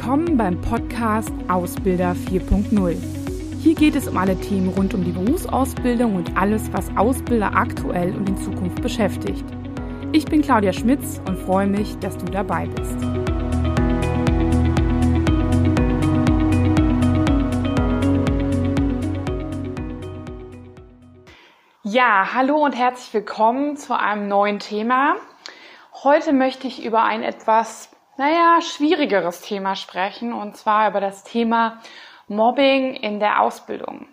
Willkommen 0.00 0.36
beim 0.36 0.60
Podcast 0.60 1.32
Ausbilder 1.48 2.12
4.0. 2.12 2.96
Hier 3.60 3.74
geht 3.74 3.96
es 3.96 4.06
um 4.06 4.16
alle 4.16 4.40
Themen 4.40 4.68
rund 4.68 4.94
um 4.94 5.02
die 5.02 5.10
Berufsausbildung 5.10 6.14
und 6.14 6.36
alles, 6.36 6.72
was 6.72 6.88
Ausbilder 6.96 7.52
aktuell 7.52 8.14
und 8.14 8.28
in 8.28 8.36
Zukunft 8.36 8.80
beschäftigt. 8.80 9.44
Ich 10.12 10.24
bin 10.24 10.40
Claudia 10.40 10.72
Schmitz 10.72 11.20
und 11.26 11.36
freue 11.36 11.66
mich, 11.66 11.98
dass 11.98 12.16
du 12.16 12.26
dabei 12.26 12.66
bist. 12.68 12.96
Ja, 21.82 22.34
hallo 22.34 22.64
und 22.64 22.76
herzlich 22.76 23.12
willkommen 23.12 23.76
zu 23.76 23.98
einem 23.98 24.28
neuen 24.28 24.60
Thema. 24.60 25.16
Heute 26.04 26.32
möchte 26.32 26.68
ich 26.68 26.84
über 26.84 27.02
ein 27.02 27.24
etwas 27.24 27.90
naja, 28.18 28.60
schwierigeres 28.60 29.40
Thema 29.40 29.76
sprechen, 29.76 30.32
und 30.32 30.56
zwar 30.56 30.90
über 30.90 31.00
das 31.00 31.24
Thema 31.24 31.78
Mobbing 32.26 32.94
in 32.94 33.20
der 33.20 33.40
Ausbildung. 33.40 34.06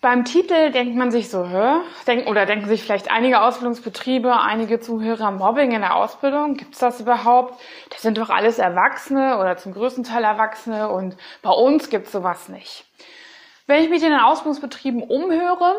Beim 0.00 0.24
Titel 0.24 0.72
denkt 0.72 0.96
man 0.96 1.12
sich 1.12 1.30
so, 1.30 1.46
hä? 1.46 1.76
Denk, 2.08 2.26
oder 2.26 2.44
denken 2.44 2.66
sich 2.66 2.82
vielleicht 2.82 3.08
einige 3.08 3.40
Ausbildungsbetriebe, 3.40 4.36
einige 4.36 4.80
Zuhörer, 4.80 5.30
Mobbing 5.30 5.70
in 5.70 5.80
der 5.80 5.94
Ausbildung, 5.94 6.54
gibt's 6.54 6.80
das 6.80 7.00
überhaupt? 7.00 7.54
Das 7.90 8.02
sind 8.02 8.18
doch 8.18 8.28
alles 8.28 8.58
Erwachsene 8.58 9.38
oder 9.38 9.56
zum 9.56 9.72
größten 9.72 10.02
Teil 10.02 10.24
Erwachsene 10.24 10.88
und 10.88 11.16
bei 11.40 11.50
uns 11.50 11.88
gibt's 11.88 12.10
sowas 12.10 12.48
nicht. 12.48 12.84
Wenn 13.68 13.84
ich 13.84 13.90
mich 13.90 14.02
in 14.02 14.10
den 14.10 14.18
Ausbildungsbetrieben 14.18 15.04
umhöre, 15.04 15.76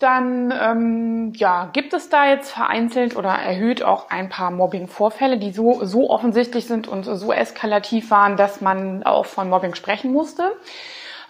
dann 0.00 0.52
ähm, 0.58 1.32
ja, 1.36 1.68
gibt 1.72 1.92
es 1.92 2.08
da 2.08 2.26
jetzt 2.26 2.52
vereinzelt 2.52 3.16
oder 3.16 3.30
erhöht 3.30 3.82
auch 3.82 4.08
ein 4.08 4.30
paar 4.30 4.50
Mobbing-Vorfälle, 4.50 5.38
die 5.38 5.52
so, 5.52 5.84
so 5.84 6.08
offensichtlich 6.08 6.66
sind 6.66 6.88
und 6.88 7.04
so 7.04 7.32
eskalativ 7.32 8.10
waren, 8.10 8.36
dass 8.36 8.62
man 8.62 9.02
auch 9.02 9.26
von 9.26 9.50
Mobbing 9.50 9.74
sprechen 9.74 10.10
musste. 10.10 10.56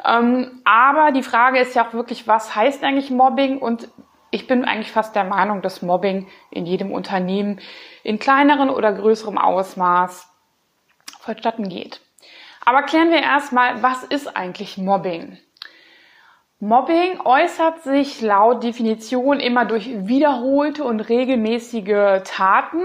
Ähm, 0.04 0.60
aber 0.64 1.10
die 1.10 1.24
Frage 1.24 1.58
ist 1.58 1.74
ja 1.74 1.86
auch 1.86 1.92
wirklich, 1.94 2.28
was 2.28 2.54
heißt 2.54 2.84
eigentlich 2.84 3.10
Mobbing? 3.10 3.58
Und 3.58 3.88
ich 4.30 4.46
bin 4.46 4.64
eigentlich 4.64 4.92
fast 4.92 5.16
der 5.16 5.24
Meinung, 5.24 5.62
dass 5.62 5.82
Mobbing 5.82 6.28
in 6.50 6.64
jedem 6.64 6.92
Unternehmen 6.92 7.60
in 8.04 8.20
kleinerem 8.20 8.70
oder 8.70 8.92
größerem 8.92 9.36
Ausmaß 9.36 10.28
vonstatten 11.18 11.68
geht. 11.68 12.00
Aber 12.64 12.82
klären 12.82 13.10
wir 13.10 13.20
erstmal, 13.20 13.82
was 13.82 14.04
ist 14.04 14.36
eigentlich 14.36 14.78
Mobbing? 14.78 15.38
Mobbing 16.62 17.22
äußert 17.24 17.82
sich 17.84 18.20
laut 18.20 18.62
Definition 18.62 19.40
immer 19.40 19.64
durch 19.64 20.06
wiederholte 20.06 20.84
und 20.84 21.00
regelmäßige 21.00 22.22
Taten, 22.24 22.82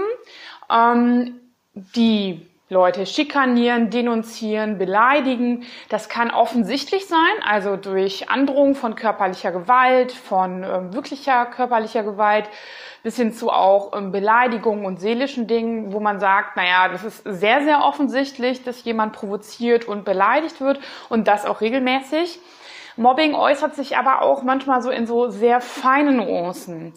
ähm, 0.70 1.38
die 1.74 2.40
Leute 2.70 3.04
schikanieren, 3.04 3.90
denunzieren, 3.90 4.78
beleidigen. 4.78 5.66
Das 5.90 6.08
kann 6.08 6.30
offensichtlich 6.30 7.06
sein, 7.06 7.18
also 7.46 7.76
durch 7.76 8.30
Androhung 8.30 8.74
von 8.74 8.94
körperlicher 8.94 9.52
Gewalt, 9.52 10.10
von 10.10 10.64
ähm, 10.64 10.94
wirklicher 10.94 11.44
körperlicher 11.44 12.02
Gewalt, 12.02 12.48
bis 13.02 13.16
hin 13.16 13.34
zu 13.34 13.50
auch 13.50 13.94
ähm, 13.94 14.10
Beleidigungen 14.10 14.86
und 14.86 15.00
seelischen 15.00 15.46
Dingen, 15.46 15.92
wo 15.92 16.00
man 16.00 16.18
sagt, 16.18 16.56
naja, 16.56 16.88
das 16.88 17.04
ist 17.04 17.22
sehr, 17.24 17.62
sehr 17.62 17.84
offensichtlich, 17.84 18.64
dass 18.64 18.82
jemand 18.84 19.12
provoziert 19.12 19.84
und 19.84 20.06
beleidigt 20.06 20.62
wird 20.62 20.80
und 21.10 21.28
das 21.28 21.44
auch 21.44 21.60
regelmäßig. 21.60 22.40
Mobbing 22.96 23.34
äußert 23.34 23.74
sich 23.74 23.96
aber 23.96 24.22
auch 24.22 24.42
manchmal 24.42 24.80
so 24.82 24.90
in 24.90 25.06
so 25.06 25.28
sehr 25.28 25.60
feinen 25.60 26.16
Nuancen. 26.16 26.94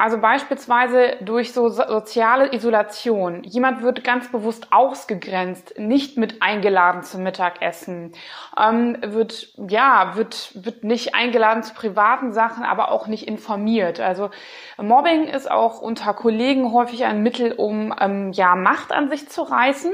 Also 0.00 0.16
beispielsweise 0.18 1.16
durch 1.20 1.52
so 1.52 1.68
soziale 1.68 2.54
Isolation. 2.54 3.44
Jemand 3.44 3.82
wird 3.82 4.02
ganz 4.02 4.32
bewusst 4.32 4.68
ausgegrenzt, 4.72 5.74
nicht 5.78 6.16
mit 6.16 6.40
eingeladen 6.40 7.02
zum 7.02 7.22
Mittagessen, 7.22 8.12
ähm, 8.58 8.96
wird, 9.02 9.52
ja, 9.68 10.16
wird, 10.16 10.52
wird 10.54 10.84
nicht 10.84 11.14
eingeladen 11.14 11.62
zu 11.62 11.74
privaten 11.74 12.32
Sachen, 12.32 12.64
aber 12.64 12.92
auch 12.92 13.08
nicht 13.08 13.28
informiert. 13.28 14.00
Also 14.00 14.30
Mobbing 14.78 15.24
ist 15.24 15.50
auch 15.50 15.82
unter 15.82 16.14
Kollegen 16.14 16.72
häufig 16.72 17.04
ein 17.04 17.22
Mittel, 17.22 17.52
um, 17.52 17.94
ähm, 18.00 18.32
ja, 18.32 18.54
Macht 18.56 18.92
an 18.92 19.10
sich 19.10 19.28
zu 19.28 19.42
reißen. 19.42 19.92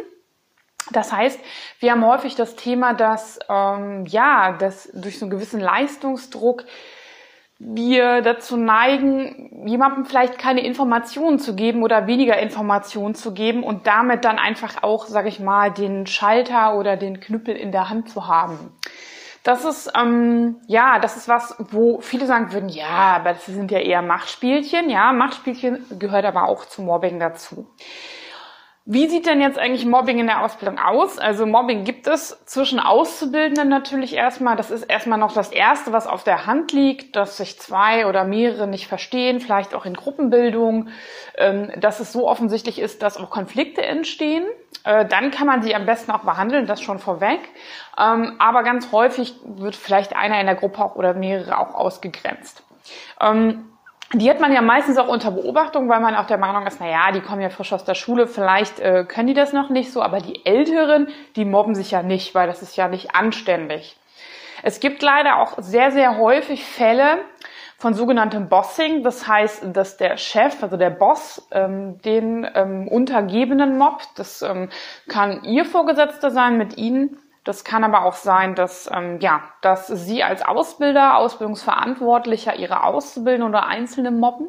Das 0.92 1.12
heißt, 1.12 1.40
wir 1.80 1.92
haben 1.92 2.04
häufig 2.04 2.34
das 2.34 2.56
Thema, 2.56 2.94
dass 2.94 3.38
ähm, 3.48 4.04
ja, 4.06 4.52
dass 4.52 4.90
durch 4.94 5.18
so 5.18 5.24
einen 5.24 5.30
gewissen 5.30 5.60
Leistungsdruck 5.60 6.64
wir 7.58 8.20
dazu 8.20 8.56
neigen, 8.58 9.66
jemandem 9.66 10.04
vielleicht 10.04 10.38
keine 10.38 10.64
Informationen 10.64 11.38
zu 11.38 11.54
geben 11.54 11.82
oder 11.82 12.06
weniger 12.06 12.38
Informationen 12.38 13.14
zu 13.14 13.32
geben 13.32 13.64
und 13.64 13.86
damit 13.86 14.26
dann 14.26 14.38
einfach 14.38 14.82
auch, 14.82 15.06
sage 15.06 15.28
ich 15.28 15.40
mal, 15.40 15.72
den 15.72 16.06
Schalter 16.06 16.76
oder 16.76 16.96
den 16.96 17.18
Knüppel 17.18 17.56
in 17.56 17.72
der 17.72 17.88
Hand 17.88 18.10
zu 18.10 18.28
haben. 18.28 18.72
Das 19.42 19.64
ist 19.64 19.90
ähm, 19.96 20.56
ja, 20.66 20.98
das 20.98 21.16
ist 21.16 21.28
was, 21.28 21.54
wo 21.70 22.00
viele 22.00 22.26
sagen 22.26 22.52
würden, 22.52 22.68
ja, 22.68 23.16
aber 23.16 23.32
das 23.32 23.46
sind 23.46 23.70
ja 23.70 23.78
eher 23.78 24.02
Machtspielchen. 24.02 24.90
Ja, 24.90 25.12
Machtspielchen 25.12 25.98
gehört 25.98 26.24
aber 26.24 26.48
auch 26.48 26.66
zu 26.66 26.82
Mobbing 26.82 27.20
dazu. 27.20 27.66
Wie 28.88 29.08
sieht 29.08 29.26
denn 29.26 29.40
jetzt 29.40 29.58
eigentlich 29.58 29.84
Mobbing 29.84 30.20
in 30.20 30.28
der 30.28 30.44
Ausbildung 30.44 30.78
aus? 30.78 31.18
Also 31.18 31.44
Mobbing 31.44 31.82
gibt 31.82 32.06
es 32.06 32.40
zwischen 32.46 32.78
Auszubildenden 32.78 33.68
natürlich 33.68 34.14
erstmal. 34.14 34.54
Das 34.54 34.70
ist 34.70 34.84
erstmal 34.84 35.18
noch 35.18 35.32
das 35.32 35.50
Erste, 35.50 35.92
was 35.92 36.06
auf 36.06 36.22
der 36.22 36.46
Hand 36.46 36.72
liegt, 36.72 37.16
dass 37.16 37.36
sich 37.36 37.58
zwei 37.58 38.06
oder 38.06 38.22
mehrere 38.22 38.68
nicht 38.68 38.86
verstehen, 38.86 39.40
vielleicht 39.40 39.74
auch 39.74 39.86
in 39.86 39.94
Gruppenbildung, 39.94 40.90
ähm, 41.36 41.72
dass 41.80 41.98
es 41.98 42.12
so 42.12 42.28
offensichtlich 42.28 42.78
ist, 42.78 43.02
dass 43.02 43.16
auch 43.16 43.28
Konflikte 43.28 43.82
entstehen. 43.82 44.46
Äh, 44.84 45.04
dann 45.04 45.32
kann 45.32 45.48
man 45.48 45.62
sie 45.62 45.74
am 45.74 45.84
besten 45.84 46.12
auch 46.12 46.22
behandeln, 46.22 46.66
das 46.66 46.80
schon 46.80 47.00
vorweg. 47.00 47.40
Ähm, 47.98 48.36
aber 48.38 48.62
ganz 48.62 48.92
häufig 48.92 49.34
wird 49.44 49.74
vielleicht 49.74 50.14
einer 50.14 50.38
in 50.38 50.46
der 50.46 50.54
Gruppe 50.54 50.84
auch 50.84 50.94
oder 50.94 51.12
mehrere 51.12 51.58
auch 51.58 51.74
ausgegrenzt. 51.74 52.62
Ähm, 53.20 53.64
die 54.12 54.30
hat 54.30 54.40
man 54.40 54.52
ja 54.52 54.62
meistens 54.62 54.98
auch 54.98 55.08
unter 55.08 55.32
Beobachtung, 55.32 55.88
weil 55.88 56.00
man 56.00 56.14
auch 56.14 56.26
der 56.26 56.38
Meinung 56.38 56.66
ist, 56.66 56.80
na 56.80 56.88
ja, 56.88 57.12
die 57.12 57.20
kommen 57.20 57.40
ja 57.40 57.50
frisch 57.50 57.72
aus 57.72 57.84
der 57.84 57.94
Schule, 57.94 58.26
vielleicht 58.26 58.78
äh, 58.78 59.04
können 59.04 59.26
die 59.26 59.34
das 59.34 59.52
noch 59.52 59.68
nicht 59.68 59.92
so, 59.92 60.00
aber 60.00 60.20
die 60.20 60.46
Älteren, 60.46 61.08
die 61.34 61.44
mobben 61.44 61.74
sich 61.74 61.90
ja 61.90 62.02
nicht, 62.02 62.34
weil 62.34 62.46
das 62.46 62.62
ist 62.62 62.76
ja 62.76 62.88
nicht 62.88 63.14
anständig. 63.16 63.96
Es 64.62 64.80
gibt 64.80 65.02
leider 65.02 65.38
auch 65.38 65.58
sehr, 65.58 65.90
sehr 65.90 66.18
häufig 66.18 66.64
Fälle 66.64 67.18
von 67.78 67.94
sogenanntem 67.94 68.48
Bossing, 68.48 69.02
das 69.02 69.26
heißt, 69.26 69.64
dass 69.74 69.96
der 69.96 70.16
Chef, 70.16 70.62
also 70.62 70.76
der 70.76 70.90
Boss, 70.90 71.46
ähm, 71.50 72.00
den 72.02 72.48
ähm, 72.54 72.88
Untergebenen 72.88 73.76
mobbt. 73.76 74.08
Das 74.16 74.40
ähm, 74.40 74.70
kann 75.08 75.42
ihr 75.44 75.64
Vorgesetzter 75.64 76.30
sein 76.30 76.56
mit 76.56 76.78
ihnen 76.78 77.18
das 77.46 77.62
kann 77.62 77.84
aber 77.84 78.04
auch 78.04 78.14
sein, 78.14 78.56
dass, 78.56 78.90
ähm, 78.92 79.20
ja, 79.20 79.40
dass 79.62 79.86
Sie 79.86 80.24
als 80.24 80.44
Ausbilder, 80.44 81.16
Ausbildungsverantwortlicher 81.16 82.56
Ihre 82.56 82.82
Auszubildenden 82.82 83.48
oder 83.48 83.66
Einzelne 83.66 84.10
mobben. 84.10 84.48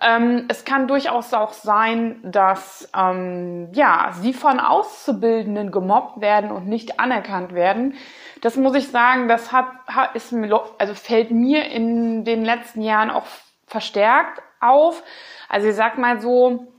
Ähm, 0.00 0.46
es 0.48 0.64
kann 0.64 0.88
durchaus 0.88 1.34
auch 1.34 1.52
sein, 1.52 2.18
dass 2.22 2.90
ähm, 2.96 3.68
ja, 3.74 4.12
Sie 4.12 4.32
von 4.32 4.58
Auszubildenden 4.58 5.70
gemobbt 5.70 6.22
werden 6.22 6.50
und 6.50 6.66
nicht 6.66 6.98
anerkannt 6.98 7.54
werden. 7.54 7.94
Das 8.40 8.56
muss 8.56 8.74
ich 8.74 8.88
sagen, 8.88 9.28
das 9.28 9.52
hat, 9.52 9.66
ist 10.14 10.34
also 10.78 10.94
fällt 10.94 11.30
mir 11.30 11.70
in 11.70 12.24
den 12.24 12.42
letzten 12.42 12.80
Jahren 12.80 13.10
auch 13.10 13.26
verstärkt 13.66 14.42
auf. 14.60 15.02
Also 15.50 15.68
ich 15.68 15.74
sag 15.74 15.98
mal 15.98 16.20
so, 16.22 16.73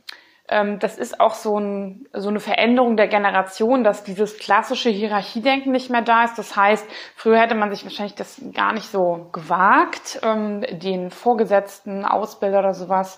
das 0.48 0.98
ist 1.00 1.20
auch 1.20 1.34
so, 1.34 1.60
ein, 1.60 2.06
so 2.14 2.30
eine 2.30 2.40
Veränderung 2.40 2.98
der 2.98 3.08
Generation, 3.08 3.84
dass 3.84 4.04
dieses 4.04 4.38
klassische 4.38 4.90
Hierarchiedenken 4.90 5.72
nicht 5.72 5.90
mehr 5.90 6.04
da 6.04 6.24
ist. 6.24 6.38
Das 6.38 6.56
heißt, 6.56 6.88
früher 7.16 7.40
hätte 7.40 7.56
man 7.56 7.72
sich 7.72 7.84
wahrscheinlich 7.84 8.14
das 8.14 8.40
gar 8.54 8.72
nicht 8.74 8.86
so 8.86 9.30
gewagt, 9.32 10.20
ähm, 10.22 10.64
den 10.70 11.10
Vorgesetzten, 11.10 12.06
Ausbilder 12.06 12.60
oder 12.60 12.76
sowas 12.76 13.18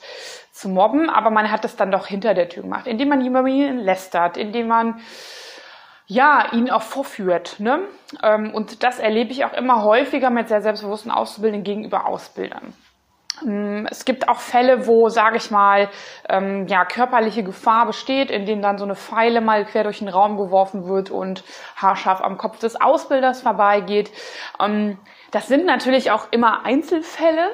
zu 0.51 0.69
mobben, 0.69 1.09
aber 1.09 1.29
man 1.29 1.51
hat 1.51 1.65
es 1.65 1.75
dann 1.75 1.91
doch 1.91 2.07
hinter 2.07 2.33
der 2.33 2.47
Tür 2.47 2.63
gemacht, 2.63 2.87
indem 2.87 3.09
man 3.09 3.21
jemanden 3.21 3.77
lästert, 3.77 4.37
indem 4.37 4.67
man 4.67 5.01
ja, 6.07 6.53
ihn 6.53 6.69
auch 6.69 6.81
vorführt. 6.81 7.59
Ne? 7.59 7.81
Ähm, 8.23 8.53
und 8.53 8.83
das 8.83 8.99
erlebe 8.99 9.31
ich 9.31 9.43
auch 9.43 9.53
immer 9.53 9.83
häufiger 9.83 10.29
mit 10.29 10.47
sehr 10.47 10.61
selbstbewussten 10.61 11.11
Auszubildenden 11.11 11.65
gegenüber 11.65 12.07
Ausbildern. 12.07 12.73
Ähm, 13.45 13.87
es 13.89 14.05
gibt 14.05 14.29
auch 14.29 14.39
Fälle, 14.39 14.87
wo, 14.87 15.09
sage 15.09 15.37
ich 15.37 15.51
mal, 15.51 15.89
ähm, 16.29 16.67
ja, 16.67 16.85
körperliche 16.85 17.43
Gefahr 17.43 17.85
besteht, 17.85 18.31
in 18.31 18.45
denen 18.45 18.61
dann 18.61 18.77
so 18.77 18.85
eine 18.85 18.95
Pfeile 18.95 19.41
mal 19.41 19.65
quer 19.65 19.83
durch 19.83 19.99
den 19.99 20.09
Raum 20.09 20.37
geworfen 20.37 20.87
wird 20.87 21.09
und 21.09 21.43
haarscharf 21.75 22.21
am 22.21 22.37
Kopf 22.37 22.59
des 22.59 22.79
Ausbilders 22.79 23.41
vorbeigeht. 23.41 24.11
Ähm, 24.59 24.97
das 25.31 25.47
sind 25.47 25.65
natürlich 25.65 26.11
auch 26.11 26.27
immer 26.31 26.65
Einzelfälle, 26.65 27.51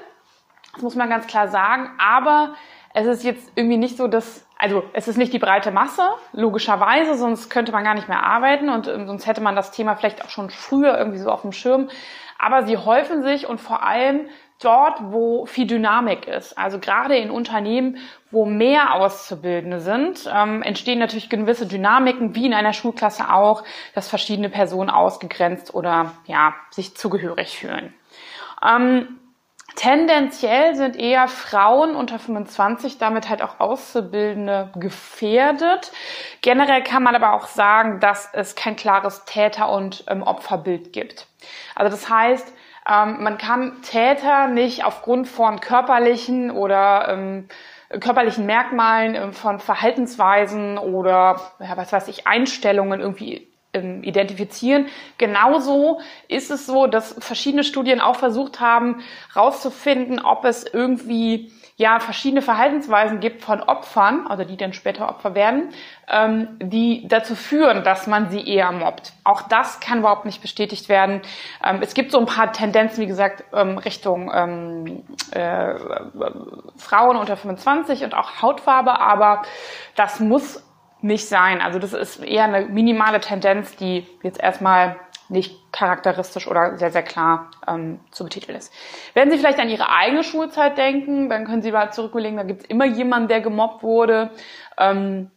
das 0.73 0.81
muss 0.81 0.95
man 0.95 1.09
ganz 1.09 1.27
klar 1.27 1.47
sagen, 1.47 1.91
aber 1.99 2.55
es 2.93 3.07
ist 3.07 3.23
jetzt 3.23 3.51
irgendwie 3.55 3.77
nicht 3.77 3.97
so, 3.97 4.07
dass, 4.07 4.47
also 4.57 4.83
es 4.93 5.07
ist 5.07 5.17
nicht 5.17 5.33
die 5.33 5.39
breite 5.39 5.71
Masse, 5.71 6.03
logischerweise, 6.31 7.15
sonst 7.15 7.49
könnte 7.49 7.71
man 7.71 7.83
gar 7.83 7.95
nicht 7.95 8.07
mehr 8.07 8.23
arbeiten 8.23 8.69
und 8.69 8.87
ähm, 8.87 9.07
sonst 9.07 9.25
hätte 9.25 9.41
man 9.41 9.55
das 9.55 9.71
Thema 9.71 9.95
vielleicht 9.95 10.23
auch 10.23 10.29
schon 10.29 10.49
früher 10.49 10.97
irgendwie 10.97 11.17
so 11.19 11.29
auf 11.29 11.41
dem 11.41 11.51
Schirm. 11.51 11.89
Aber 12.37 12.63
sie 12.63 12.77
häufen 12.77 13.23
sich 13.23 13.47
und 13.47 13.61
vor 13.61 13.83
allem 13.83 14.27
dort, 14.63 14.99
wo 15.11 15.45
viel 15.45 15.67
Dynamik 15.67 16.27
ist. 16.27 16.57
Also 16.57 16.79
gerade 16.79 17.15
in 17.17 17.29
Unternehmen, 17.29 17.97
wo 18.31 18.45
mehr 18.45 18.93
Auszubildende 18.93 19.79
sind, 19.79 20.29
ähm, 20.33 20.63
entstehen 20.63 20.99
natürlich 20.99 21.29
gewisse 21.29 21.67
Dynamiken, 21.67 22.35
wie 22.35 22.45
in 22.45 22.53
einer 22.53 22.73
Schulklasse 22.73 23.31
auch, 23.31 23.63
dass 23.93 24.07
verschiedene 24.07 24.49
Personen 24.49 24.89
ausgegrenzt 24.89 25.73
oder 25.73 26.13
ja 26.25 26.55
sich 26.71 26.95
zugehörig 26.95 27.57
fühlen. 27.57 27.93
Ähm, 28.65 29.19
Tendenziell 29.75 30.75
sind 30.75 30.95
eher 30.95 31.27
Frauen 31.27 31.95
unter 31.95 32.19
25 32.19 32.99
damit 32.99 33.27
halt 33.27 33.41
auch 33.41 33.59
Auszubildende 33.59 34.69
gefährdet. 34.75 35.91
Generell 36.41 36.83
kann 36.83 37.01
man 37.01 37.15
aber 37.15 37.33
auch 37.33 37.47
sagen, 37.47 37.99
dass 37.99 38.29
es 38.33 38.55
kein 38.55 38.75
klares 38.75 39.25
Täter- 39.25 39.71
und 39.71 40.03
ähm, 40.07 40.21
Opferbild 40.21 40.93
gibt. 40.93 41.25
Also 41.73 41.89
das 41.89 42.07
heißt, 42.07 42.53
ähm, 42.89 43.23
man 43.23 43.37
kann 43.37 43.81
Täter 43.81 44.47
nicht 44.47 44.83
aufgrund 44.83 45.27
von 45.27 45.59
körperlichen 45.59 46.51
oder 46.51 47.07
ähm, 47.09 47.47
körperlichen 47.99 48.45
Merkmalen, 48.45 49.15
ähm, 49.15 49.33
von 49.33 49.59
Verhaltensweisen 49.59 50.77
oder 50.77 51.39
ja, 51.59 51.77
was 51.77 51.93
weiß 51.93 52.07
ich, 52.07 52.27
Einstellungen 52.27 52.99
irgendwie 52.99 53.47
ähm, 53.73 54.03
identifizieren. 54.03 54.87
Genauso 55.17 55.99
ist 56.27 56.51
es 56.51 56.65
so, 56.65 56.87
dass 56.87 57.15
verschiedene 57.19 57.63
Studien 57.63 58.01
auch 58.01 58.17
versucht 58.17 58.59
haben, 58.59 59.01
herauszufinden, 59.33 60.19
ob 60.19 60.45
es 60.45 60.65
irgendwie 60.65 61.51
ja 61.83 61.99
verschiedene 61.99 62.41
Verhaltensweisen 62.41 63.19
gibt 63.19 63.43
von 63.43 63.61
Opfern, 63.61 64.25
also 64.25 64.45
die 64.45 64.55
dann 64.55 64.71
später 64.71 65.09
Opfer 65.09 65.35
werden, 65.35 65.73
ähm, 66.07 66.47
die 66.61 67.05
dazu 67.09 67.35
führen, 67.35 67.83
dass 67.83 68.07
man 68.07 68.29
sie 68.29 68.47
eher 68.47 68.71
mobbt. 68.71 69.11
Auch 69.25 69.41
das 69.41 69.81
kann 69.81 69.99
überhaupt 69.99 70.23
nicht 70.23 70.41
bestätigt 70.41 70.87
werden. 70.87 71.21
Ähm, 71.61 71.79
es 71.81 71.93
gibt 71.93 72.13
so 72.13 72.19
ein 72.19 72.25
paar 72.25 72.53
Tendenzen, 72.53 73.01
wie 73.01 73.07
gesagt, 73.07 73.43
ähm, 73.53 73.77
Richtung 73.77 74.31
ähm, 74.33 75.03
äh, 75.31 75.75
Frauen 76.77 77.17
unter 77.17 77.35
25 77.35 78.05
und 78.05 78.13
auch 78.13 78.41
Hautfarbe, 78.41 79.01
aber 79.01 79.41
das 79.97 80.21
muss 80.21 80.63
nicht 81.01 81.27
sein. 81.27 81.61
Also 81.61 81.79
das 81.79 81.91
ist 81.91 82.23
eher 82.23 82.45
eine 82.45 82.65
minimale 82.67 83.19
Tendenz, 83.19 83.75
die 83.75 84.07
jetzt 84.23 84.39
erstmal 84.39 84.95
nicht 85.29 85.71
charakteristisch 85.71 86.47
oder 86.47 86.77
sehr, 86.77 86.91
sehr 86.91 87.03
klar 87.03 87.51
ähm, 87.67 87.99
zu 88.11 88.23
betiteln 88.23 88.57
ist. 88.57 88.71
Wenn 89.13 89.31
Sie 89.31 89.37
vielleicht 89.37 89.59
an 89.59 89.69
Ihre 89.69 89.89
eigene 89.89 90.23
Schulzeit 90.23 90.77
denken, 90.77 91.29
dann 91.29 91.45
können 91.45 91.61
Sie 91.61 91.71
mal 91.71 91.91
zurücklegen, 91.91 92.37
da 92.37 92.43
gibt 92.43 92.63
es 92.63 92.69
immer 92.69 92.85
jemanden, 92.85 93.27
der 93.27 93.41
gemobbt 93.41 93.83
wurde. 93.83 94.31
Ähm, 94.77 95.31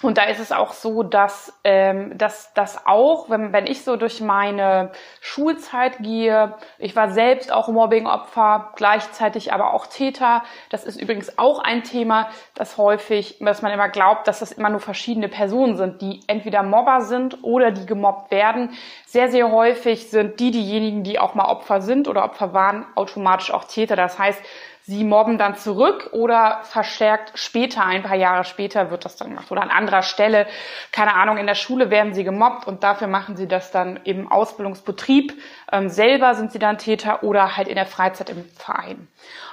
und 0.00 0.16
da 0.16 0.24
ist 0.24 0.38
es 0.38 0.52
auch 0.52 0.72
so, 0.72 1.02
dass, 1.02 1.52
ähm, 1.64 2.16
dass 2.16 2.54
das 2.54 2.86
auch, 2.86 3.30
wenn, 3.30 3.52
wenn 3.52 3.66
ich 3.66 3.82
so 3.82 3.96
durch 3.96 4.20
meine 4.20 4.92
Schulzeit 5.20 5.98
gehe, 5.98 6.54
ich 6.78 6.94
war 6.94 7.10
selbst 7.10 7.52
auch 7.52 7.66
Mobbingopfer, 7.66 8.72
gleichzeitig 8.76 9.52
aber 9.52 9.74
auch 9.74 9.86
Täter. 9.86 10.44
Das 10.70 10.84
ist 10.84 11.00
übrigens 11.00 11.36
auch 11.38 11.58
ein 11.58 11.82
Thema, 11.82 12.28
das 12.54 12.78
häufig, 12.78 13.38
dass 13.40 13.60
man 13.60 13.72
immer 13.72 13.88
glaubt, 13.88 14.28
dass 14.28 14.38
das 14.38 14.52
immer 14.52 14.70
nur 14.70 14.80
verschiedene 14.80 15.28
Personen 15.28 15.76
sind, 15.76 16.00
die 16.00 16.20
entweder 16.28 16.62
Mobber 16.62 17.00
sind 17.00 17.42
oder 17.42 17.72
die 17.72 17.86
gemobbt 17.86 18.30
werden. 18.30 18.70
Sehr, 19.04 19.28
sehr 19.30 19.50
häufig 19.50 20.10
sind 20.10 20.38
die 20.38 20.52
diejenigen, 20.52 21.02
die 21.02 21.18
auch 21.18 21.34
mal 21.34 21.46
Opfer 21.46 21.80
sind 21.80 22.06
oder 22.06 22.22
Opfer 22.22 22.52
waren, 22.54 22.86
automatisch 22.94 23.50
auch 23.50 23.64
Täter. 23.64 23.96
Das 23.96 24.16
heißt, 24.16 24.40
sie 24.88 25.04
mobben 25.04 25.36
dann 25.36 25.54
zurück 25.54 26.08
oder 26.12 26.60
verstärkt 26.62 27.38
später, 27.38 27.84
ein 27.84 28.02
paar 28.02 28.16
Jahre 28.16 28.44
später 28.44 28.90
wird 28.90 29.04
das 29.04 29.16
dann 29.16 29.28
gemacht 29.28 29.50
oder 29.50 29.60
an 29.60 29.68
anderer 29.68 30.00
Stelle, 30.02 30.46
keine 30.92 31.14
Ahnung, 31.14 31.36
in 31.36 31.46
der 31.46 31.56
Schule 31.56 31.90
werden 31.90 32.14
sie 32.14 32.24
gemobbt 32.24 32.66
und 32.66 32.82
dafür 32.82 33.06
machen 33.06 33.36
sie 33.36 33.46
das 33.46 33.70
dann 33.70 34.00
im 34.04 34.32
Ausbildungsbetrieb. 34.32 35.34
Ähm, 35.70 35.90
selber 35.90 36.34
sind 36.34 36.52
sie 36.52 36.58
dann 36.58 36.78
Täter 36.78 37.22
oder 37.22 37.58
halt 37.58 37.68
in 37.68 37.74
der 37.74 37.84
Freizeit 37.84 38.30
im 38.30 38.46
Verein. 38.56 39.08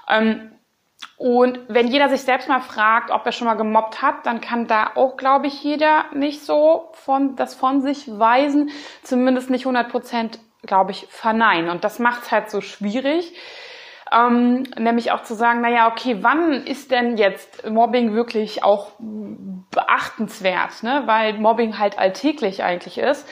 Ähm, 0.08 0.52
und 1.18 1.60
wenn 1.68 1.88
jeder 1.90 2.08
sich 2.08 2.22
selbst 2.22 2.48
mal 2.48 2.62
fragt, 2.62 3.12
ob 3.12 3.26
er 3.26 3.34
schon 3.34 3.48
mal 3.48 3.56
gemobbt 3.56 4.02
hat, 4.02 4.26
dann 4.26 4.40
kann 4.40 4.68
da 4.68 4.92
auch, 4.96 5.18
glaube 5.18 5.48
ich, 5.48 5.62
jeder 5.62 6.06
nicht 6.14 6.46
so 6.46 6.92
von, 6.94 7.36
das 7.36 7.56
von 7.56 7.82
sich 7.82 8.08
weisen, 8.08 8.70
zumindest 9.04 9.50
nicht 9.50 9.66
100 9.66 9.90
Prozent, 9.90 10.40
glaube 10.66 10.92
ich, 10.92 11.08
verneinen. 11.10 11.70
Und 11.70 11.84
das 11.84 12.00
macht 12.00 12.24
es 12.24 12.32
halt 12.32 12.50
so 12.50 12.62
schwierig, 12.62 13.34
ähm, 14.16 14.64
nämlich 14.78 15.12
auch 15.12 15.24
zu 15.24 15.36
sagen, 15.36 15.62
naja, 15.62 15.92
okay, 15.92 16.18
wann 16.22 16.66
ist 16.66 16.92
denn 16.92 17.18
jetzt 17.18 17.70
Mobbing 17.70 18.14
wirklich 18.14 18.64
auch 18.64 18.92
beachtenswert, 19.00 20.84
ne? 20.84 21.04
weil 21.06 21.34
Mobbing 21.34 21.78
halt 21.78 22.00
alltäglich 22.00 22.64
eigentlich 22.64 22.98
ist. 22.98 23.28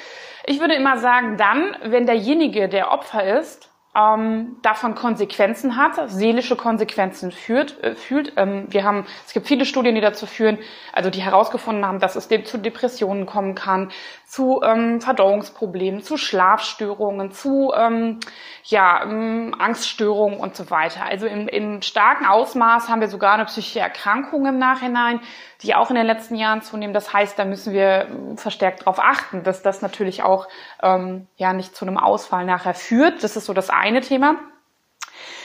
Ich 0.45 0.59
würde 0.59 0.73
immer 0.75 0.97
sagen, 0.97 1.37
dann, 1.37 1.77
wenn 1.83 2.05
derjenige, 2.05 2.67
der 2.67 2.91
Opfer 2.91 3.39
ist, 3.39 3.69
ähm, 3.95 4.57
davon 4.63 4.95
Konsequenzen 4.95 5.77
hat, 5.77 6.09
seelische 6.09 6.55
Konsequenzen 6.55 7.31
führt, 7.31 7.81
äh, 7.83 7.95
fühlt. 7.95 8.33
Ähm, 8.37 8.65
wir 8.69 8.83
haben, 8.83 9.05
es 9.25 9.33
gibt 9.33 9.47
viele 9.47 9.65
Studien, 9.65 9.93
die 9.93 10.01
dazu 10.01 10.25
führen, 10.25 10.57
also 10.93 11.09
die 11.09 11.21
herausgefunden 11.21 11.85
haben, 11.85 11.99
dass 11.99 12.15
es 12.15 12.27
zu 12.45 12.57
Depressionen 12.57 13.25
kommen 13.25 13.53
kann, 13.53 13.91
zu 14.25 14.61
ähm, 14.63 14.99
Verdauungsproblemen, 14.99 16.01
zu 16.01 16.17
Schlafstörungen, 16.17 17.31
zu 17.31 17.71
ähm, 17.75 18.19
ja, 18.63 19.03
ähm, 19.03 19.53
Angststörungen 19.59 20.39
und 20.39 20.55
so 20.55 20.71
weiter. 20.71 21.05
Also 21.05 21.27
im, 21.27 21.47
im 21.47 21.83
starken 21.83 22.25
Ausmaß 22.25 22.89
haben 22.89 23.01
wir 23.01 23.09
sogar 23.09 23.33
eine 23.33 23.45
psychische 23.45 23.79
Erkrankung 23.79 24.47
im 24.47 24.57
Nachhinein, 24.57 25.19
die 25.61 25.75
auch 25.75 25.89
in 25.89 25.95
den 25.95 26.05
letzten 26.07 26.35
Jahren 26.35 26.61
zunehmen. 26.61 26.93
Das 26.93 27.13
heißt, 27.13 27.37
da 27.37 27.45
müssen 27.45 27.73
wir 27.73 28.07
verstärkt 28.35 28.81
darauf 28.81 28.99
achten, 28.99 29.43
dass 29.43 29.61
das 29.61 29.81
natürlich 29.81 30.23
auch 30.23 30.47
ähm, 30.81 31.27
ja 31.35 31.53
nicht 31.53 31.75
zu 31.75 31.85
einem 31.85 31.97
Ausfall 31.97 32.45
nachher 32.45 32.73
führt. 32.73 33.23
Das 33.23 33.35
ist 33.35 33.45
so 33.45 33.53
das 33.53 33.69
Thema. 34.01 34.35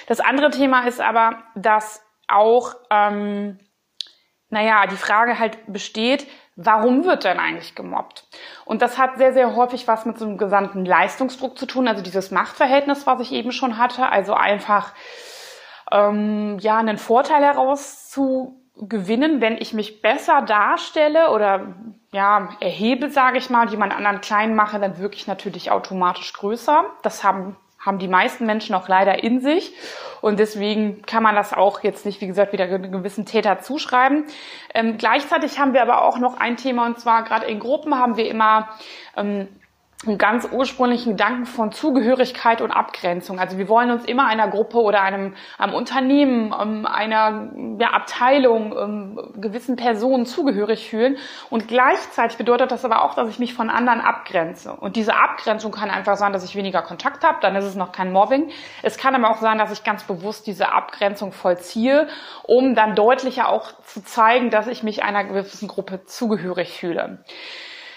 Das 0.06 0.20
andere 0.20 0.50
Thema 0.50 0.86
ist 0.86 1.00
aber, 1.00 1.42
dass 1.54 2.02
auch 2.28 2.74
ähm, 2.90 3.58
naja, 4.50 4.86
die 4.86 4.96
Frage 4.96 5.38
halt 5.38 5.58
besteht, 5.70 6.26
warum 6.56 7.04
wird 7.04 7.24
denn 7.24 7.38
eigentlich 7.38 7.74
gemobbt? 7.74 8.26
Und 8.64 8.82
das 8.82 8.98
hat 8.98 9.18
sehr, 9.18 9.32
sehr 9.32 9.54
häufig 9.54 9.86
was 9.86 10.06
mit 10.06 10.18
so 10.18 10.24
einem 10.24 10.38
gesamten 10.38 10.84
Leistungsdruck 10.84 11.58
zu 11.58 11.66
tun, 11.66 11.86
also 11.86 12.02
dieses 12.02 12.30
Machtverhältnis, 12.30 13.06
was 13.06 13.20
ich 13.20 13.32
eben 13.32 13.52
schon 13.52 13.78
hatte, 13.78 14.08
also 14.08 14.34
einfach 14.34 14.94
ähm, 15.92 16.58
ja 16.60 16.78
einen 16.78 16.96
Vorteil 16.96 17.44
herauszugewinnen, 17.44 19.40
wenn 19.42 19.58
ich 19.58 19.74
mich 19.74 20.00
besser 20.00 20.42
darstelle 20.42 21.30
oder 21.30 21.74
ja 22.10 22.48
erhebe, 22.60 23.10
sage 23.10 23.36
ich 23.36 23.50
mal, 23.50 23.68
jemand 23.68 23.94
anderen 23.94 24.22
klein 24.22 24.54
mache, 24.54 24.80
dann 24.80 24.98
wirklich 24.98 25.26
natürlich 25.26 25.70
automatisch 25.70 26.32
größer. 26.32 26.86
Das 27.02 27.22
haben 27.22 27.56
haben 27.78 27.98
die 27.98 28.08
meisten 28.08 28.46
Menschen 28.46 28.74
auch 28.74 28.88
leider 28.88 29.22
in 29.22 29.40
sich. 29.40 29.72
Und 30.20 30.38
deswegen 30.38 31.02
kann 31.02 31.22
man 31.22 31.34
das 31.34 31.52
auch 31.52 31.82
jetzt 31.82 32.04
nicht, 32.04 32.20
wie 32.20 32.26
gesagt, 32.26 32.52
wieder 32.52 32.64
einem 32.64 32.90
gewissen 32.90 33.24
Täter 33.24 33.60
zuschreiben. 33.60 34.24
Ähm, 34.74 34.98
gleichzeitig 34.98 35.58
haben 35.58 35.74
wir 35.74 35.82
aber 35.82 36.02
auch 36.02 36.18
noch 36.18 36.38
ein 36.38 36.56
Thema, 36.56 36.86
und 36.86 36.98
zwar 36.98 37.22
gerade 37.22 37.46
in 37.46 37.60
Gruppen 37.60 37.94
haben 37.94 38.16
wir 38.16 38.28
immer 38.28 38.68
ähm, 39.16 39.48
einen 40.06 40.16
ganz 40.16 40.48
ursprünglichen 40.52 41.12
Gedanken 41.12 41.44
von 41.44 41.72
Zugehörigkeit 41.72 42.60
und 42.60 42.70
Abgrenzung. 42.70 43.40
Also 43.40 43.58
wir 43.58 43.68
wollen 43.68 43.90
uns 43.90 44.04
immer 44.04 44.28
einer 44.28 44.46
Gruppe 44.46 44.78
oder 44.78 45.02
einem, 45.02 45.34
einem 45.58 45.74
Unternehmen, 45.74 46.54
ähm, 46.58 46.86
einer 46.86 47.50
ja, 47.80 47.90
Abteilung, 47.90 48.78
ähm, 48.78 49.32
gewissen 49.40 49.74
Personen 49.74 50.24
zugehörig 50.24 50.88
fühlen. 50.88 51.16
Und 51.50 51.66
gleichzeitig 51.66 52.38
bedeutet 52.38 52.70
das 52.70 52.84
aber 52.84 53.02
auch, 53.02 53.14
dass 53.14 53.28
ich 53.28 53.40
mich 53.40 53.54
von 53.54 53.70
anderen 53.70 54.00
abgrenze. 54.00 54.72
Und 54.72 54.94
diese 54.94 55.16
Abgrenzung 55.16 55.72
kann 55.72 55.90
einfach 55.90 56.16
sein, 56.16 56.32
dass 56.32 56.44
ich 56.44 56.54
weniger 56.54 56.82
Kontakt 56.82 57.24
habe, 57.24 57.38
dann 57.40 57.56
ist 57.56 57.64
es 57.64 57.74
noch 57.74 57.90
kein 57.90 58.12
Mobbing. 58.12 58.50
Es 58.82 58.98
kann 58.98 59.16
aber 59.16 59.30
auch 59.30 59.40
sein, 59.40 59.58
dass 59.58 59.72
ich 59.72 59.82
ganz 59.82 60.04
bewusst 60.04 60.46
diese 60.46 60.70
Abgrenzung 60.72 61.32
vollziehe, 61.32 62.06
um 62.44 62.76
dann 62.76 62.94
deutlicher 62.94 63.48
auch 63.48 63.72
zu 63.82 64.04
zeigen, 64.04 64.50
dass 64.50 64.68
ich 64.68 64.84
mich 64.84 65.02
einer 65.02 65.24
gewissen 65.24 65.66
Gruppe 65.66 66.04
zugehörig 66.04 66.78
fühle. 66.78 67.24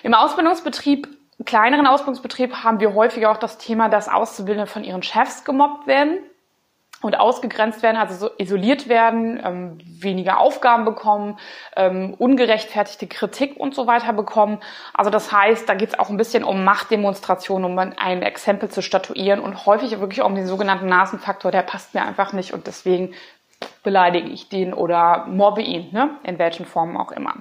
Im 0.02 0.16
Ausbildungsbetrieb 0.16 1.21
kleineren 1.46 1.88
Ausbildungsbetrieb 1.88 2.64
haben 2.64 2.80
wir 2.80 2.94
häufiger 2.94 3.32
auch 3.32 3.38
das 3.38 3.58
Thema, 3.58 3.90
dass 3.90 4.10
Auszubildende 4.10 4.68
von 4.68 4.84
ihren 4.84 5.04
Chefs 5.04 5.44
gemobbt 5.44 5.88
werden 5.88 6.20
und 7.02 7.20
ausgegrenzt 7.20 7.82
werden, 7.84 7.98
also 7.98 8.14
so 8.16 8.34
isoliert 8.38 8.88
werden, 8.88 9.42
ähm, 9.44 9.78
weniger 9.84 10.40
Aufgaben 10.40 10.86
bekommen, 10.86 11.40
ähm, 11.76 12.14
ungerechtfertigte 12.18 13.08
Kritik 13.08 13.58
und 13.58 13.74
so 13.74 13.88
weiter 13.88 14.14
bekommen. 14.14 14.60
Also 14.94 15.10
das 15.10 15.32
heißt, 15.32 15.68
da 15.68 15.74
geht 15.74 15.90
es 15.90 16.00
auch 16.00 16.10
ein 16.10 16.18
bisschen 16.18 16.44
um 16.44 16.64
Machtdemonstration, 16.64 17.66
um 17.66 17.78
ein 17.78 18.22
Exempel 18.22 18.70
zu 18.70 18.82
statuieren 18.82 19.40
und 19.40 19.66
häufig 19.66 20.00
wirklich 20.00 20.22
um 20.22 20.36
den 20.36 20.48
sogenannten 20.48 20.88
Nasenfaktor, 20.88 21.52
der 21.52 21.64
passt 21.64 21.94
mir 21.96 22.04
einfach 22.04 22.34
nicht 22.34 22.54
und 22.54 22.68
deswegen 22.68 23.14
beleidige 23.84 24.30
ich 24.30 24.50
den 24.50 24.74
oder 24.74 25.26
mobbe 25.28 25.62
ihn, 25.62 25.90
ne? 25.92 26.12
in 26.24 26.40
welchen 26.40 26.66
Formen 26.66 26.98
auch 26.98 27.12
immer. 27.12 27.36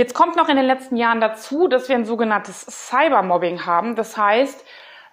Jetzt 0.00 0.14
kommt 0.14 0.34
noch 0.34 0.48
in 0.48 0.56
den 0.56 0.64
letzten 0.64 0.96
Jahren 0.96 1.20
dazu, 1.20 1.68
dass 1.68 1.90
wir 1.90 1.94
ein 1.94 2.06
sogenanntes 2.06 2.88
Cybermobbing 2.88 3.66
haben. 3.66 3.96
Das 3.96 4.16
heißt, 4.16 4.64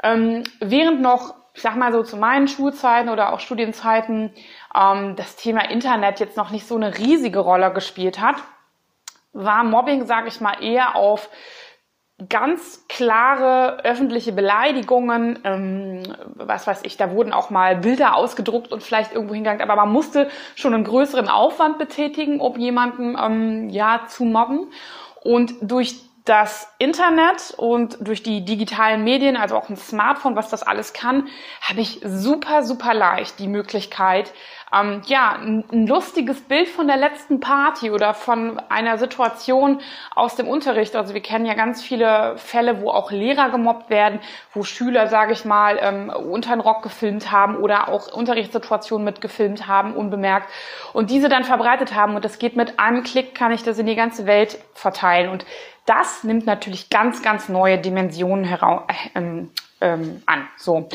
ähm, 0.01 0.45
während 0.61 1.01
noch, 1.01 1.35
ich 1.53 1.61
sag 1.61 1.75
mal 1.75 1.91
so 1.91 2.03
zu 2.03 2.15
meinen 2.15 2.47
Schulzeiten 2.47 3.09
oder 3.09 3.33
auch 3.33 3.41
Studienzeiten, 3.41 4.31
ähm, 4.73 5.17
das 5.17 5.35
Thema 5.35 5.69
Internet 5.69 6.21
jetzt 6.21 6.37
noch 6.37 6.51
nicht 6.51 6.65
so 6.65 6.77
eine 6.77 6.97
riesige 6.97 7.39
Rolle 7.39 7.73
gespielt 7.73 8.21
hat, 8.21 8.37
war 9.33 9.65
Mobbing, 9.65 10.05
sage 10.05 10.29
ich 10.29 10.39
mal, 10.39 10.63
eher 10.63 10.95
auf 10.95 11.29
ganz 12.29 12.83
klare 12.89 13.83
öffentliche 13.83 14.31
Beleidigungen, 14.31 15.37
ähm, 15.43 16.01
was 16.33 16.65
weiß 16.65 16.81
ich, 16.83 16.97
da 16.97 17.11
wurden 17.11 17.31
auch 17.31 17.51
mal 17.51 17.75
Bilder 17.77 18.15
ausgedruckt 18.15 18.71
und 18.71 18.81
vielleicht 18.81 19.13
irgendwo 19.13 19.35
hingegangen, 19.35 19.61
aber 19.61 19.75
man 19.75 19.91
musste 19.93 20.27
schon 20.55 20.73
einen 20.73 20.83
größeren 20.83 21.27
Aufwand 21.27 21.77
betätigen, 21.77 22.39
um 22.39 22.57
jemanden 22.57 23.15
ähm, 23.23 23.69
ja 23.69 24.01
zu 24.07 24.25
mobben. 24.25 24.71
Und 25.23 25.53
durch 25.61 26.06
das 26.27 26.71
Internet 26.77 27.53
und 27.57 27.97
durch 27.99 28.21
die 28.21 28.43
digitalen 28.43 29.03
Medien, 29.03 29.37
also 29.37 29.55
auch 29.55 29.69
ein 29.69 29.77
Smartphone, 29.77 30.35
was 30.35 30.49
das 30.49 30.63
alles 30.63 30.93
kann, 30.93 31.27
habe 31.61 31.81
ich 31.81 32.01
super, 32.03 32.63
super 32.63 32.93
leicht 32.93 33.39
die 33.39 33.47
Möglichkeit, 33.47 34.33
ähm, 34.73 35.01
ja, 35.05 35.37
ein, 35.39 35.87
lustiges 35.87 36.41
Bild 36.41 36.67
von 36.67 36.87
der 36.87 36.97
letzten 36.97 37.39
Party 37.39 37.89
oder 37.89 38.13
von 38.13 38.59
einer 38.69 38.97
Situation 38.97 39.79
aus 40.13 40.35
dem 40.35 40.47
Unterricht. 40.47 40.95
Also 40.95 41.13
wir 41.13 41.21
kennen 41.21 41.45
ja 41.45 41.53
ganz 41.53 41.81
viele 41.81 42.37
Fälle, 42.37 42.81
wo 42.81 42.89
auch 42.89 43.11
Lehrer 43.11 43.49
gemobbt 43.49 43.89
werden, 43.89 44.19
wo 44.53 44.63
Schüler, 44.63 45.07
sage 45.07 45.31
ich 45.31 45.45
mal, 45.45 45.79
ähm, 45.81 46.09
unter 46.09 46.49
den 46.49 46.59
Rock 46.59 46.83
gefilmt 46.83 47.31
haben 47.31 47.55
oder 47.55 47.87
auch 47.87 48.11
Unterrichtssituationen 48.11 49.05
mitgefilmt 49.05 49.67
haben, 49.67 49.93
unbemerkt 49.93 50.49
und 50.91 51.11
diese 51.11 51.29
dann 51.29 51.45
verbreitet 51.45 51.95
haben. 51.95 52.15
Und 52.15 52.25
das 52.25 52.37
geht 52.37 52.57
mit 52.57 52.77
einem 52.77 53.03
Klick, 53.03 53.35
kann 53.35 53.53
ich 53.53 53.63
das 53.63 53.79
in 53.79 53.85
die 53.85 53.95
ganze 53.95 54.25
Welt 54.25 54.59
verteilen. 54.73 55.29
Und 55.29 55.45
das 55.87 56.23
nimmt 56.23 56.45
natürlich 56.45 56.89
ganz, 56.89 57.23
ganz 57.23 57.49
neue 57.49 57.79
Dimensionen 57.79 58.45
heraus, 58.45 58.83
äh, 58.87 59.17
ähm, 59.17 59.49
ähm, 59.81 60.21
an. 60.27 60.47
So. 60.57 60.89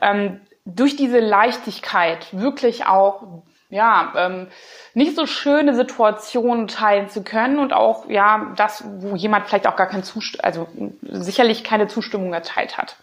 Ähm, 0.00 0.40
durch 0.64 0.96
diese 0.96 1.20
Leichtigkeit 1.20 2.26
wirklich 2.32 2.86
auch 2.86 3.22
ja 3.68 4.12
ähm, 4.16 4.48
nicht 4.94 5.14
so 5.14 5.26
schöne 5.26 5.74
Situationen 5.74 6.68
teilen 6.68 7.08
zu 7.08 7.22
können 7.22 7.58
und 7.58 7.72
auch 7.72 8.08
ja 8.08 8.52
das, 8.56 8.84
wo 8.84 9.14
jemand 9.14 9.46
vielleicht 9.46 9.66
auch 9.66 9.76
gar 9.76 9.86
kein 9.86 10.02
Zustimmung, 10.02 10.44
also 10.44 10.68
sicherlich 11.02 11.62
keine 11.62 11.86
Zustimmung 11.86 12.32
erteilt 12.32 12.78
hat. 12.78 12.96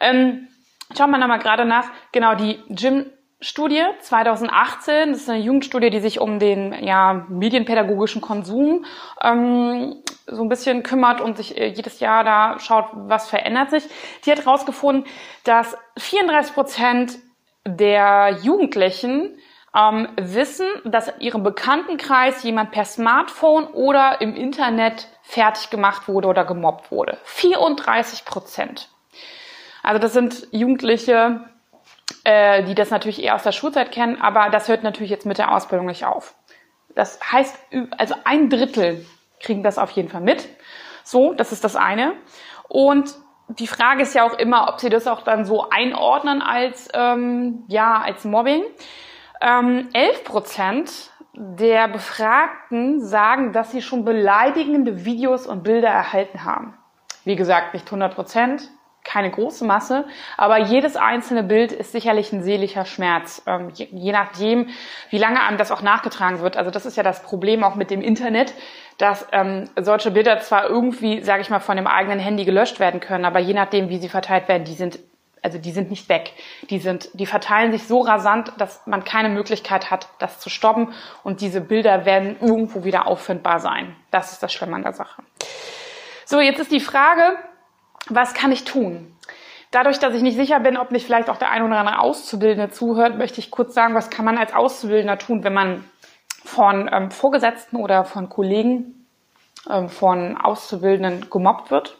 Ähm, 0.00 0.48
schauen 0.96 1.10
wir 1.10 1.18
nochmal 1.18 1.38
gerade 1.38 1.64
nach. 1.64 1.86
Genau 2.12 2.34
die 2.34 2.62
Jim 2.68 3.06
Studie 3.40 3.82
2018, 4.00 5.12
das 5.12 5.22
ist 5.22 5.28
eine 5.28 5.40
Jugendstudie, 5.40 5.90
die 5.90 6.00
sich 6.00 6.20
um 6.20 6.38
den 6.38 6.72
ja, 6.72 7.26
medienpädagogischen 7.28 8.22
Konsum 8.22 8.86
ähm, 9.22 10.02
so 10.26 10.42
ein 10.42 10.48
bisschen 10.48 10.82
kümmert 10.82 11.20
und 11.20 11.36
sich 11.36 11.56
äh, 11.56 11.66
jedes 11.66 12.00
Jahr 12.00 12.24
da 12.24 12.58
schaut, 12.58 12.86
was 12.94 13.28
verändert 13.28 13.70
sich. 13.70 13.84
Die 14.24 14.30
hat 14.30 14.38
herausgefunden, 14.38 15.04
dass 15.44 15.76
34 15.98 16.54
Prozent 16.54 17.18
der 17.66 18.38
Jugendlichen 18.42 19.36
ähm, 19.76 20.08
wissen, 20.16 20.66
dass 20.84 21.08
in 21.08 21.20
ihrem 21.20 21.42
Bekanntenkreis 21.42 22.42
jemand 22.42 22.70
per 22.70 22.86
Smartphone 22.86 23.66
oder 23.66 24.22
im 24.22 24.34
Internet 24.34 25.08
fertig 25.22 25.68
gemacht 25.68 26.08
wurde 26.08 26.28
oder 26.28 26.46
gemobbt 26.46 26.90
wurde. 26.90 27.18
34 27.24 28.24
Prozent. 28.24 28.88
Also 29.82 30.00
das 30.00 30.14
sind 30.14 30.48
Jugendliche, 30.52 31.40
äh, 32.24 32.64
die 32.64 32.74
das 32.74 32.90
natürlich 32.90 33.22
eher 33.22 33.34
aus 33.34 33.42
der 33.42 33.52
Schulzeit 33.52 33.92
kennen, 33.92 34.20
aber 34.20 34.50
das 34.50 34.68
hört 34.68 34.82
natürlich 34.82 35.10
jetzt 35.10 35.26
mit 35.26 35.38
der 35.38 35.52
Ausbildung 35.52 35.86
nicht 35.86 36.04
auf. 36.04 36.34
Das 36.94 37.20
heißt, 37.20 37.56
also 37.98 38.14
ein 38.24 38.48
Drittel 38.48 39.04
kriegen 39.40 39.62
das 39.62 39.78
auf 39.78 39.90
jeden 39.90 40.08
Fall 40.08 40.22
mit. 40.22 40.48
So, 41.04 41.34
das 41.34 41.52
ist 41.52 41.62
das 41.62 41.76
eine. 41.76 42.14
Und 42.68 43.14
die 43.48 43.66
Frage 43.66 44.02
ist 44.02 44.14
ja 44.14 44.24
auch 44.24 44.38
immer, 44.38 44.68
ob 44.68 44.80
sie 44.80 44.88
das 44.88 45.06
auch 45.06 45.22
dann 45.22 45.44
so 45.44 45.70
einordnen 45.70 46.42
als 46.42 46.88
ähm, 46.94 47.64
ja 47.68 48.00
als 48.00 48.24
Mobbing. 48.24 48.64
Ähm, 49.40 49.88
11 49.92 50.24
Prozent 50.24 51.10
der 51.32 51.86
Befragten 51.88 53.04
sagen, 53.04 53.52
dass 53.52 53.70
sie 53.70 53.82
schon 53.82 54.04
beleidigende 54.04 55.04
Videos 55.04 55.46
und 55.46 55.62
Bilder 55.62 55.88
erhalten 55.90 56.44
haben. 56.44 56.76
Wie 57.24 57.36
gesagt, 57.36 57.74
nicht 57.74 57.86
100 57.86 58.14
Prozent, 58.14 58.70
keine 59.06 59.30
große 59.30 59.64
Masse, 59.64 60.04
aber 60.36 60.58
jedes 60.58 60.96
einzelne 60.96 61.42
Bild 61.42 61.72
ist 61.72 61.92
sicherlich 61.92 62.32
ein 62.32 62.42
seelischer 62.42 62.84
Schmerz, 62.84 63.42
ähm, 63.46 63.70
je, 63.72 63.88
je, 63.90 64.12
nachdem, 64.12 64.68
wie 65.10 65.18
lange 65.18 65.42
einem 65.42 65.56
das 65.56 65.70
auch 65.70 65.80
nachgetragen 65.80 66.40
wird. 66.40 66.56
Also 66.56 66.70
das 66.70 66.84
ist 66.84 66.96
ja 66.96 67.02
das 67.02 67.22
Problem 67.22 67.64
auch 67.64 67.76
mit 67.76 67.90
dem 67.90 68.02
Internet, 68.02 68.52
dass 68.98 69.26
ähm, 69.32 69.70
solche 69.80 70.10
Bilder 70.10 70.40
zwar 70.40 70.68
irgendwie, 70.68 71.22
sage 71.22 71.40
ich 71.40 71.50
mal, 71.50 71.60
von 71.60 71.76
dem 71.76 71.86
eigenen 71.86 72.18
Handy 72.18 72.44
gelöscht 72.44 72.80
werden 72.80 73.00
können, 73.00 73.24
aber 73.24 73.38
je 73.38 73.54
nachdem, 73.54 73.88
wie 73.88 73.98
sie 73.98 74.08
verteilt 74.08 74.48
werden, 74.48 74.64
die 74.64 74.74
sind 74.74 74.98
also 75.42 75.58
die 75.58 75.70
sind 75.70 75.90
nicht 75.90 76.08
weg. 76.08 76.32
Die 76.70 76.80
sind, 76.80 77.08
die 77.12 77.26
verteilen 77.26 77.70
sich 77.70 77.86
so 77.86 78.00
rasant, 78.00 78.52
dass 78.58 78.84
man 78.84 79.04
keine 79.04 79.28
Möglichkeit 79.28 79.92
hat, 79.92 80.08
das 80.18 80.40
zu 80.40 80.50
stoppen. 80.50 80.92
Und 81.22 81.40
diese 81.40 81.60
Bilder 81.60 82.04
werden 82.04 82.36
irgendwo 82.40 82.82
wieder 82.82 83.06
auffindbar 83.06 83.60
sein. 83.60 83.94
Das 84.10 84.32
ist 84.32 84.42
das 84.42 84.52
Schlimme 84.52 84.74
an 84.74 84.82
der 84.82 84.92
Sache. 84.92 85.22
So, 86.24 86.40
jetzt 86.40 86.58
ist 86.58 86.72
die 86.72 86.80
Frage, 86.80 87.36
was 88.08 88.34
kann 88.34 88.52
ich 88.52 88.64
tun? 88.64 89.12
Dadurch, 89.70 89.98
dass 89.98 90.14
ich 90.14 90.22
nicht 90.22 90.36
sicher 90.36 90.60
bin, 90.60 90.76
ob 90.76 90.90
nicht 90.90 91.04
vielleicht 91.04 91.28
auch 91.28 91.36
der 91.36 91.50
ein 91.50 91.62
oder 91.62 91.78
andere 91.78 91.98
Auszubildende 91.98 92.70
zuhört, 92.70 93.18
möchte 93.18 93.40
ich 93.40 93.50
kurz 93.50 93.74
sagen, 93.74 93.94
was 93.94 94.10
kann 94.10 94.24
man 94.24 94.38
als 94.38 94.54
Auszubildender 94.54 95.18
tun, 95.18 95.44
wenn 95.44 95.52
man 95.52 95.84
von 96.44 96.88
ähm, 96.92 97.10
Vorgesetzten 97.10 97.76
oder 97.76 98.04
von 98.04 98.28
Kollegen, 98.28 99.06
ähm, 99.68 99.88
von 99.88 100.36
Auszubildenden 100.36 101.28
gemobbt 101.30 101.70
wird. 101.70 101.98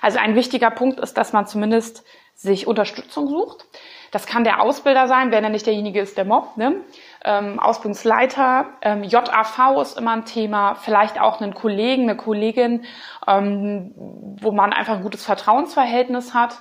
Also 0.00 0.18
ein 0.18 0.36
wichtiger 0.36 0.70
Punkt 0.70 1.00
ist, 1.00 1.14
dass 1.14 1.32
man 1.32 1.46
zumindest 1.46 2.04
sich 2.34 2.66
Unterstützung 2.66 3.28
sucht. 3.28 3.66
Das 4.10 4.26
kann 4.26 4.44
der 4.44 4.62
Ausbilder 4.62 5.08
sein, 5.08 5.32
wenn 5.32 5.42
er 5.42 5.50
nicht 5.50 5.66
derjenige 5.66 6.00
ist, 6.00 6.16
der 6.16 6.24
mobbt. 6.24 6.56
Ne? 6.56 6.84
Ähm, 7.24 7.58
Ausbildungsleiter, 7.58 8.66
ähm, 8.82 9.02
JAV 9.02 9.80
ist 9.80 9.98
immer 9.98 10.12
ein 10.12 10.24
Thema, 10.26 10.74
vielleicht 10.74 11.18
auch 11.20 11.40
einen 11.40 11.54
Kollegen, 11.54 12.02
eine 12.02 12.16
Kollegin, 12.16 12.84
ähm, 13.26 13.92
wo 14.40 14.52
man 14.52 14.72
einfach 14.72 14.96
ein 14.96 15.02
gutes 15.02 15.24
Vertrauensverhältnis 15.24 16.34
hat. 16.34 16.58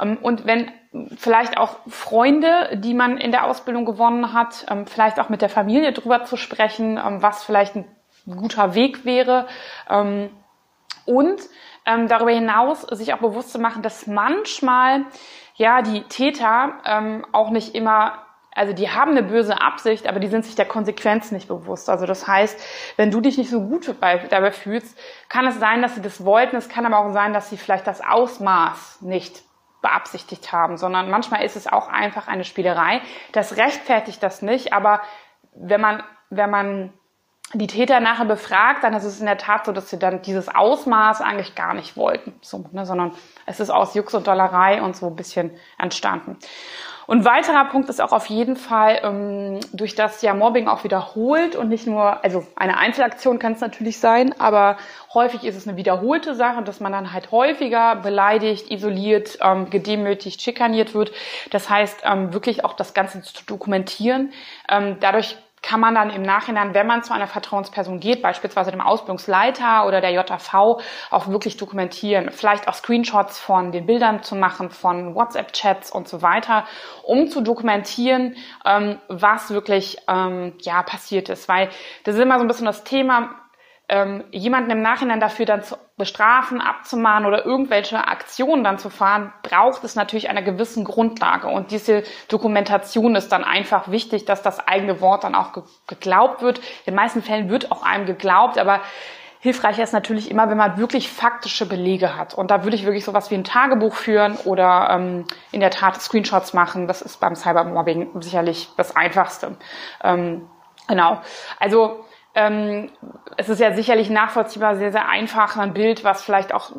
Ähm, 0.00 0.16
und 0.20 0.46
wenn 0.46 0.72
vielleicht 1.16 1.58
auch 1.58 1.76
Freunde, 1.86 2.76
die 2.76 2.94
man 2.94 3.18
in 3.18 3.30
der 3.30 3.44
Ausbildung 3.44 3.84
gewonnen 3.84 4.32
hat, 4.32 4.64
ähm, 4.70 4.86
vielleicht 4.86 5.20
auch 5.20 5.28
mit 5.28 5.42
der 5.42 5.50
Familie 5.50 5.92
drüber 5.92 6.24
zu 6.24 6.36
sprechen, 6.36 6.96
ähm, 6.96 7.22
was 7.22 7.44
vielleicht 7.44 7.76
ein 7.76 7.84
guter 8.26 8.74
Weg 8.74 9.04
wäre. 9.04 9.46
Und 11.04 11.40
darüber 11.84 12.32
hinaus 12.32 12.82
sich 12.82 13.14
auch 13.14 13.18
bewusst 13.18 13.52
zu 13.52 13.60
machen, 13.60 13.82
dass 13.82 14.08
manchmal 14.08 15.04
ja 15.54 15.80
die 15.80 16.02
Täter 16.02 16.72
ähm, 16.84 17.24
auch 17.30 17.50
nicht 17.50 17.76
immer 17.76 18.25
also 18.56 18.72
die 18.72 18.90
haben 18.90 19.10
eine 19.12 19.22
böse 19.22 19.60
Absicht, 19.60 20.08
aber 20.08 20.18
die 20.18 20.28
sind 20.28 20.44
sich 20.44 20.54
der 20.54 20.64
Konsequenz 20.64 21.30
nicht 21.30 21.46
bewusst. 21.46 21.90
Also 21.90 22.06
das 22.06 22.26
heißt, 22.26 22.58
wenn 22.96 23.10
du 23.10 23.20
dich 23.20 23.36
nicht 23.36 23.50
so 23.50 23.60
gut 23.60 23.94
dabei 24.30 24.50
fühlst, 24.50 24.98
kann 25.28 25.46
es 25.46 25.60
sein, 25.60 25.82
dass 25.82 25.94
sie 25.94 26.00
das 26.00 26.24
wollten. 26.24 26.56
Es 26.56 26.70
kann 26.70 26.86
aber 26.86 26.98
auch 26.98 27.12
sein, 27.12 27.34
dass 27.34 27.50
sie 27.50 27.58
vielleicht 27.58 27.86
das 27.86 28.00
Ausmaß 28.00 29.02
nicht 29.02 29.42
beabsichtigt 29.82 30.52
haben, 30.52 30.78
sondern 30.78 31.10
manchmal 31.10 31.44
ist 31.44 31.54
es 31.54 31.66
auch 31.66 31.88
einfach 31.88 32.28
eine 32.28 32.44
Spielerei. 32.44 33.02
Das 33.32 33.58
rechtfertigt 33.58 34.22
das 34.22 34.40
nicht, 34.40 34.72
aber 34.72 35.02
wenn 35.54 35.80
man, 35.80 36.02
wenn 36.30 36.50
man 36.50 36.92
die 37.54 37.68
Täter 37.68 38.00
nachher 38.00 38.24
befragt, 38.24 38.82
dann 38.82 38.94
ist 38.94 39.04
es 39.04 39.20
in 39.20 39.26
der 39.26 39.38
Tat 39.38 39.66
so, 39.66 39.72
dass 39.72 39.88
sie 39.88 39.98
dann 39.98 40.22
dieses 40.22 40.52
Ausmaß 40.52 41.20
eigentlich 41.20 41.54
gar 41.54 41.74
nicht 41.74 41.96
wollten, 41.96 42.34
so, 42.40 42.64
ne, 42.72 42.84
sondern 42.84 43.12
es 43.46 43.60
ist 43.60 43.70
aus 43.70 43.94
Jux 43.94 44.14
und 44.14 44.26
Dollerei 44.26 44.82
und 44.82 44.96
so 44.96 45.06
ein 45.06 45.16
bisschen 45.16 45.50
entstanden. 45.78 46.36
Und 47.06 47.24
weiterer 47.24 47.66
Punkt 47.66 47.88
ist 47.88 48.00
auch 48.00 48.10
auf 48.10 48.26
jeden 48.26 48.56
Fall, 48.56 49.00
ähm, 49.04 49.60
durch 49.72 49.94
das 49.94 50.22
ja 50.22 50.34
Mobbing 50.34 50.66
auch 50.66 50.82
wiederholt 50.82 51.54
und 51.54 51.68
nicht 51.68 51.86
nur, 51.86 52.24
also 52.24 52.44
eine 52.56 52.78
Einzelaktion 52.78 53.38
kann 53.38 53.52
es 53.52 53.60
natürlich 53.60 54.00
sein, 54.00 54.34
aber 54.40 54.76
häufig 55.14 55.44
ist 55.44 55.56
es 55.56 55.68
eine 55.68 55.76
wiederholte 55.76 56.34
Sache, 56.34 56.62
dass 56.62 56.80
man 56.80 56.90
dann 56.90 57.12
halt 57.12 57.30
häufiger 57.30 57.94
beleidigt, 57.94 58.72
isoliert, 58.72 59.38
ähm, 59.40 59.70
gedemütigt, 59.70 60.42
schikaniert 60.42 60.94
wird. 60.94 61.12
Das 61.50 61.70
heißt, 61.70 62.00
ähm, 62.02 62.32
wirklich 62.32 62.64
auch 62.64 62.72
das 62.72 62.92
Ganze 62.92 63.22
zu 63.22 63.44
dokumentieren. 63.46 64.32
Ähm, 64.68 64.96
dadurch 64.98 65.36
kann 65.62 65.80
man 65.80 65.94
dann 65.94 66.10
im 66.10 66.22
Nachhinein, 66.22 66.74
wenn 66.74 66.86
man 66.86 67.02
zu 67.02 67.12
einer 67.12 67.26
Vertrauensperson 67.26 67.98
geht, 67.98 68.22
beispielsweise 68.22 68.70
dem 68.70 68.80
Ausbildungsleiter 68.80 69.86
oder 69.86 70.00
der 70.00 70.12
JV, 70.12 70.80
auch 71.10 71.28
wirklich 71.28 71.56
dokumentieren. 71.56 72.30
Vielleicht 72.30 72.68
auch 72.68 72.74
Screenshots 72.74 73.38
von 73.38 73.72
den 73.72 73.86
Bildern 73.86 74.22
zu 74.22 74.36
machen, 74.36 74.70
von 74.70 75.14
WhatsApp-Chats 75.14 75.90
und 75.90 76.08
so 76.08 76.22
weiter, 76.22 76.64
um 77.02 77.28
zu 77.28 77.40
dokumentieren, 77.40 78.36
ähm, 78.64 78.98
was 79.08 79.50
wirklich 79.50 79.96
ähm, 80.08 80.54
ja 80.60 80.82
passiert 80.82 81.28
ist. 81.28 81.48
Weil 81.48 81.70
das 82.04 82.14
ist 82.14 82.20
immer 82.20 82.38
so 82.38 82.44
ein 82.44 82.48
bisschen 82.48 82.66
das 82.66 82.84
Thema, 82.84 83.34
ähm, 83.88 84.24
jemanden 84.32 84.70
im 84.70 84.82
Nachhinein 84.82 85.20
dafür 85.20 85.46
dann 85.46 85.62
zu 85.62 85.76
bestrafen, 85.96 86.60
abzumahnen 86.60 87.26
oder 87.26 87.46
irgendwelche 87.46 88.06
Aktionen 88.06 88.64
dann 88.64 88.78
zu 88.78 88.90
fahren, 88.90 89.32
braucht 89.42 89.82
es 89.84 89.94
natürlich 89.94 90.28
einer 90.28 90.42
gewissen 90.42 90.84
Grundlage. 90.84 91.46
Und 91.46 91.70
diese 91.70 92.02
Dokumentation 92.28 93.14
ist 93.14 93.30
dann 93.30 93.44
einfach 93.44 93.90
wichtig, 93.90 94.24
dass 94.24 94.42
das 94.42 94.66
eigene 94.66 95.00
Wort 95.00 95.24
dann 95.24 95.34
auch 95.34 95.52
ge 95.52 95.62
geglaubt 95.86 96.42
wird. 96.42 96.58
In 96.58 96.92
den 96.92 96.94
meisten 96.96 97.22
Fällen 97.22 97.48
wird 97.48 97.70
auch 97.70 97.82
einem 97.82 98.06
geglaubt, 98.06 98.58
aber 98.58 98.80
hilfreicher 99.40 99.84
ist 99.84 99.92
natürlich 99.92 100.30
immer, 100.30 100.50
wenn 100.50 100.56
man 100.56 100.76
wirklich 100.76 101.10
faktische 101.10 101.66
Belege 101.66 102.16
hat. 102.16 102.34
Und 102.34 102.50
da 102.50 102.64
würde 102.64 102.76
ich 102.76 102.84
wirklich 102.84 103.04
sowas 103.04 103.30
wie 103.30 103.36
ein 103.36 103.44
Tagebuch 103.44 103.94
führen 103.94 104.36
oder 104.44 104.88
ähm, 104.90 105.24
in 105.52 105.60
der 105.60 105.70
Tat 105.70 106.02
Screenshots 106.02 106.52
machen. 106.52 106.88
Das 106.88 107.00
ist 107.00 107.20
beim 107.20 107.36
Cybermobbing 107.36 108.20
sicherlich 108.20 108.68
das 108.76 108.96
Einfachste. 108.96 109.56
Ähm, 110.02 110.48
genau. 110.88 111.20
Also 111.60 112.04
ähm, 112.36 112.90
es 113.36 113.48
ist 113.48 113.60
ja 113.60 113.74
sicherlich 113.74 114.10
nachvollziehbar 114.10 114.76
sehr, 114.76 114.92
sehr 114.92 115.08
einfach 115.08 115.56
ein 115.56 115.74
Bild, 115.74 116.04
was 116.04 116.22
vielleicht 116.22 116.54
auch 116.54 116.70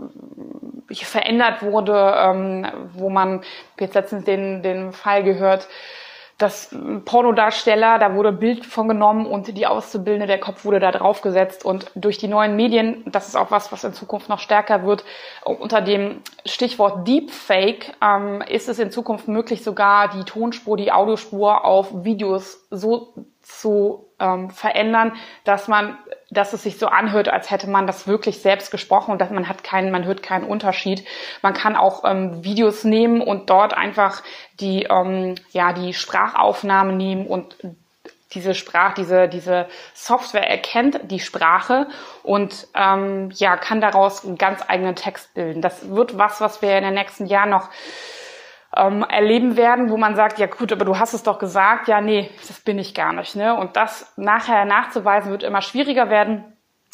verändert 0.89 1.61
wurde, 1.61 2.15
ähm, 2.17 2.65
wo 2.93 3.09
man 3.09 3.41
jetzt 3.79 3.95
letztens 3.95 4.23
den, 4.23 4.61
den 4.63 4.93
Fall 4.93 5.23
gehört, 5.23 5.67
dass 6.37 6.75
Pornodarsteller, 7.05 7.97
da 7.97 8.13
wurde 8.13 8.31
Bild 8.31 8.65
von 8.65 8.87
genommen 8.87 9.25
und 9.25 9.57
die 9.57 9.65
Auszubildende, 9.65 10.27
der 10.27 10.39
Kopf 10.39 10.65
wurde 10.65 10.79
da 10.79 10.91
draufgesetzt 10.91 11.65
und 11.65 11.89
durch 11.95 12.19
die 12.19 12.27
neuen 12.27 12.55
Medien, 12.55 13.03
das 13.07 13.27
ist 13.27 13.35
auch 13.35 13.49
was, 13.49 13.71
was 13.71 13.83
in 13.83 13.93
Zukunft 13.93 14.29
noch 14.29 14.39
stärker 14.39 14.85
wird, 14.85 15.03
unter 15.43 15.81
dem 15.81 16.21
Stichwort 16.45 17.07
Deepfake 17.07 17.95
ähm, 18.03 18.43
ist 18.47 18.69
es 18.69 18.77
in 18.77 18.91
Zukunft 18.91 19.27
möglich, 19.27 19.63
sogar 19.63 20.09
die 20.09 20.25
Tonspur, 20.25 20.77
die 20.77 20.91
Audiospur 20.91 21.65
auf 21.65 22.03
Videos 22.03 22.67
so 22.69 23.15
zu 23.47 24.05
ähm, 24.19 24.49
verändern, 24.49 25.13
dass 25.43 25.67
man, 25.67 25.97
dass 26.29 26.53
es 26.53 26.63
sich 26.63 26.77
so 26.77 26.87
anhört, 26.87 27.29
als 27.29 27.49
hätte 27.49 27.69
man 27.69 27.87
das 27.87 28.07
wirklich 28.07 28.41
selbst 28.41 28.71
gesprochen 28.71 29.11
und 29.11 29.21
dass 29.21 29.29
man 29.29 29.47
hat 29.47 29.63
keinen, 29.63 29.91
man 29.91 30.05
hört 30.05 30.21
keinen 30.21 30.43
Unterschied. 30.43 31.05
Man 31.41 31.53
kann 31.53 31.75
auch 31.75 32.03
ähm, 32.03 32.43
Videos 32.43 32.83
nehmen 32.83 33.21
und 33.21 33.49
dort 33.49 33.73
einfach 33.73 34.21
die, 34.59 34.83
ähm, 34.83 35.35
ja, 35.51 35.73
die 35.73 35.93
Sprachaufnahme 35.93 36.93
nehmen 36.93 37.25
und 37.25 37.55
diese 38.33 38.53
Sprache, 38.53 38.95
diese, 38.97 39.29
diese 39.29 39.67
Software 39.93 40.49
erkennt 40.49 40.99
die 41.09 41.21
Sprache 41.21 41.87
und 42.23 42.67
ähm, 42.75 43.31
ja, 43.35 43.55
kann 43.55 43.79
daraus 43.79 44.25
einen 44.25 44.37
ganz 44.37 44.61
eigenen 44.67 44.95
Text 44.95 45.33
bilden. 45.33 45.61
Das 45.61 45.89
wird 45.89 46.17
was, 46.17 46.41
was 46.41 46.61
wir 46.61 46.77
in 46.77 46.83
den 46.83 46.93
nächsten 46.93 47.25
Jahren 47.27 47.49
noch 47.49 47.69
ähm, 48.75 49.03
erleben 49.03 49.57
werden, 49.57 49.89
wo 49.89 49.97
man 49.97 50.15
sagt, 50.15 50.39
ja 50.39 50.47
gut, 50.47 50.71
aber 50.71 50.85
du 50.85 50.99
hast 50.99 51.13
es 51.13 51.23
doch 51.23 51.39
gesagt, 51.39 51.87
ja 51.87 52.01
nee, 52.01 52.29
das 52.47 52.59
bin 52.59 52.79
ich 52.79 52.93
gar 52.93 53.13
nicht. 53.13 53.35
Ne? 53.35 53.55
Und 53.55 53.75
das 53.75 54.13
nachher 54.17 54.65
nachzuweisen 54.65 55.31
wird 55.31 55.43
immer 55.43 55.61
schwieriger 55.61 56.09
werden. 56.09 56.43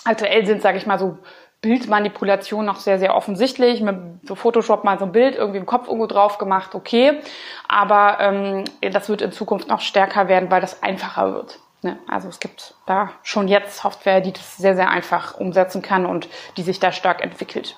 Aktuell 0.05 0.45
sind, 0.45 0.61
sage 0.61 0.77
ich 0.77 0.85
mal, 0.85 0.99
so 0.99 1.17
Bildmanipulationen 1.61 2.65
noch 2.65 2.75
sehr, 2.75 2.99
sehr 2.99 3.15
offensichtlich. 3.15 3.81
Mit 3.81 4.27
so 4.27 4.35
Photoshop 4.35 4.83
mal 4.83 4.99
so 4.99 5.05
ein 5.05 5.13
Bild 5.13 5.35
irgendwie 5.35 5.59
im 5.59 5.65
Kopf 5.65 5.87
irgendwo 5.87 6.07
drauf 6.07 6.37
gemacht, 6.37 6.75
okay. 6.75 7.21
Aber 7.67 8.17
ähm, 8.19 8.65
das 8.81 9.07
wird 9.09 9.21
in 9.21 9.31
Zukunft 9.31 9.69
noch 9.69 9.79
stärker 9.79 10.27
werden, 10.27 10.51
weil 10.51 10.61
das 10.61 10.83
einfacher 10.83 11.33
wird. 11.33 11.59
Ne? 11.81 11.97
Also 12.07 12.27
es 12.27 12.39
gibt 12.39 12.75
da 12.85 13.11
schon 13.23 13.47
jetzt 13.47 13.77
Software, 13.77 14.21
die 14.21 14.33
das 14.33 14.57
sehr, 14.57 14.75
sehr 14.75 14.89
einfach 14.89 15.39
umsetzen 15.39 15.81
kann 15.81 16.05
und 16.05 16.27
die 16.57 16.63
sich 16.63 16.79
da 16.79 16.91
stark 16.91 17.23
entwickelt. 17.23 17.77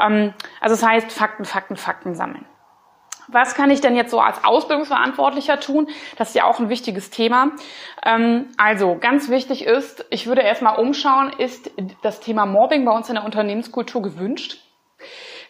Ähm, 0.00 0.32
also 0.60 0.74
es 0.74 0.84
heißt 0.84 1.10
Fakten, 1.12 1.44
Fakten, 1.44 1.76
Fakten 1.76 2.14
sammeln. 2.14 2.46
Was 3.28 3.54
kann 3.54 3.70
ich 3.70 3.80
denn 3.80 3.94
jetzt 3.94 4.10
so 4.10 4.20
als 4.20 4.42
Ausbildungsverantwortlicher 4.44 5.60
tun? 5.60 5.88
Das 6.16 6.28
ist 6.28 6.34
ja 6.34 6.44
auch 6.44 6.58
ein 6.58 6.68
wichtiges 6.68 7.10
Thema. 7.10 7.52
Ähm, 8.04 8.46
also 8.56 8.96
ganz 8.98 9.28
wichtig 9.28 9.64
ist, 9.64 10.04
ich 10.10 10.26
würde 10.26 10.42
erstmal 10.42 10.78
umschauen, 10.78 11.32
ist 11.38 11.70
das 12.02 12.20
Thema 12.20 12.46
Mobbing 12.46 12.84
bei 12.84 12.92
uns 12.92 13.08
in 13.08 13.16
der 13.16 13.24
Unternehmenskultur 13.24 14.02
gewünscht? 14.02 14.58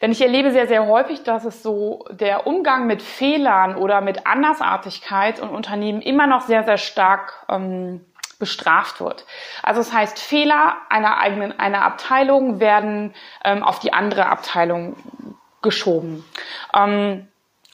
Denn 0.00 0.12
ich 0.12 0.20
erlebe 0.20 0.52
sehr, 0.52 0.68
sehr 0.68 0.86
häufig, 0.86 1.22
dass 1.24 1.44
es 1.44 1.62
so 1.62 2.04
der 2.10 2.46
Umgang 2.46 2.86
mit 2.86 3.02
Fehlern 3.02 3.76
oder 3.76 4.00
mit 4.00 4.26
Andersartigkeit 4.26 5.40
und 5.40 5.50
Unternehmen 5.50 6.00
immer 6.00 6.26
noch 6.26 6.42
sehr, 6.42 6.62
sehr 6.62 6.76
stark 6.76 7.44
ähm, 7.48 8.04
bestraft 8.38 9.00
wird. 9.00 9.24
Also 9.62 9.80
das 9.80 9.92
heißt, 9.92 10.18
Fehler 10.18 10.76
einer 10.88 11.18
eigenen 11.18 11.58
einer 11.58 11.82
Abteilung 11.82 12.60
werden 12.60 13.14
ähm, 13.44 13.64
auf 13.64 13.80
die 13.80 13.92
andere 13.92 14.26
Abteilung 14.26 14.96
geschoben. 15.62 16.24
Ähm, 16.72 17.26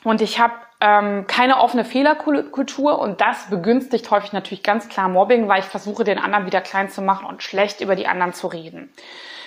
und 0.04 0.20
ich 0.20 0.38
habe 0.38 0.54
ähm, 0.80 1.26
keine 1.26 1.58
offene 1.61 1.84
Fehlerkultur 1.84 2.99
und 2.99 3.20
das 3.20 3.49
begünstigt 3.49 4.11
häufig 4.11 4.32
natürlich 4.32 4.62
ganz 4.62 4.88
klar 4.88 5.08
Mobbing, 5.08 5.49
weil 5.49 5.61
ich 5.61 5.66
versuche, 5.66 6.04
den 6.04 6.18
anderen 6.18 6.46
wieder 6.46 6.61
klein 6.61 6.90
zu 6.90 7.02
machen 7.02 7.26
und 7.26 7.42
schlecht 7.42 7.80
über 7.80 7.96
die 7.96 8.06
anderen 8.06 8.32
zu 8.32 8.46
reden. 8.46 8.92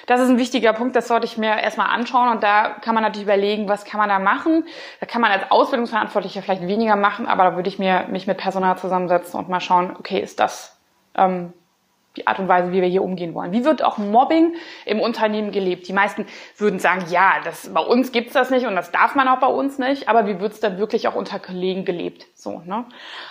Das 0.07 0.21
ist 0.21 0.29
ein 0.29 0.37
wichtiger 0.37 0.71
Punkt, 0.71 0.95
das 0.95 1.09
sollte 1.09 1.25
ich 1.25 1.37
mir 1.37 1.59
erstmal 1.59 1.87
anschauen 1.87 2.29
und 2.29 2.41
da 2.41 2.69
kann 2.81 2.95
man 2.95 3.03
natürlich 3.03 3.25
überlegen, 3.25 3.67
was 3.67 3.83
kann 3.83 3.99
man 3.99 4.07
da 4.07 4.19
machen. 4.19 4.65
Da 5.01 5.05
kann 5.05 5.21
man 5.21 5.31
als 5.31 5.51
Ausbildungsverantwortlicher 5.51 6.41
vielleicht 6.41 6.65
weniger 6.65 6.95
machen, 6.95 7.27
aber 7.27 7.43
da 7.43 7.55
würde 7.57 7.67
ich 7.67 7.77
mir 7.77 8.05
mich 8.09 8.25
mit 8.25 8.37
Personal 8.37 8.77
zusammensetzen 8.77 9.37
und 9.37 9.49
mal 9.49 9.59
schauen, 9.59 9.95
okay, 9.99 10.19
ist 10.19 10.39
das 10.39 10.79
ähm, 11.15 11.51
die 12.17 12.27
Art 12.27 12.39
und 12.39 12.47
Weise, 12.47 12.71
wie 12.71 12.81
wir 12.81 12.87
hier 12.87 13.03
umgehen 13.03 13.33
wollen. 13.33 13.51
Wie 13.51 13.63
wird 13.63 13.83
auch 13.83 13.97
Mobbing 13.97 14.55
im 14.85 14.99
Unternehmen 14.99 15.51
gelebt? 15.51 15.87
Die 15.87 15.93
meisten 15.93 16.25
würden 16.57 16.79
sagen, 16.79 17.05
ja, 17.09 17.35
das, 17.43 17.71
bei 17.73 17.81
uns 17.81 18.11
gibt's 18.11 18.33
das 18.33 18.49
nicht 18.49 18.65
und 18.65 18.75
das 18.75 18.91
darf 18.91 19.15
man 19.15 19.27
auch 19.27 19.39
bei 19.39 19.47
uns 19.47 19.79
nicht, 19.79 20.09
aber 20.09 20.27
wie 20.27 20.39
wird's 20.39 20.59
dann 20.59 20.77
wirklich 20.77 21.07
auch 21.07 21.15
unter 21.15 21.39
Kollegen 21.39 21.85
gelebt? 21.85 22.27
So, 22.47 22.61
ne? 22.65 22.85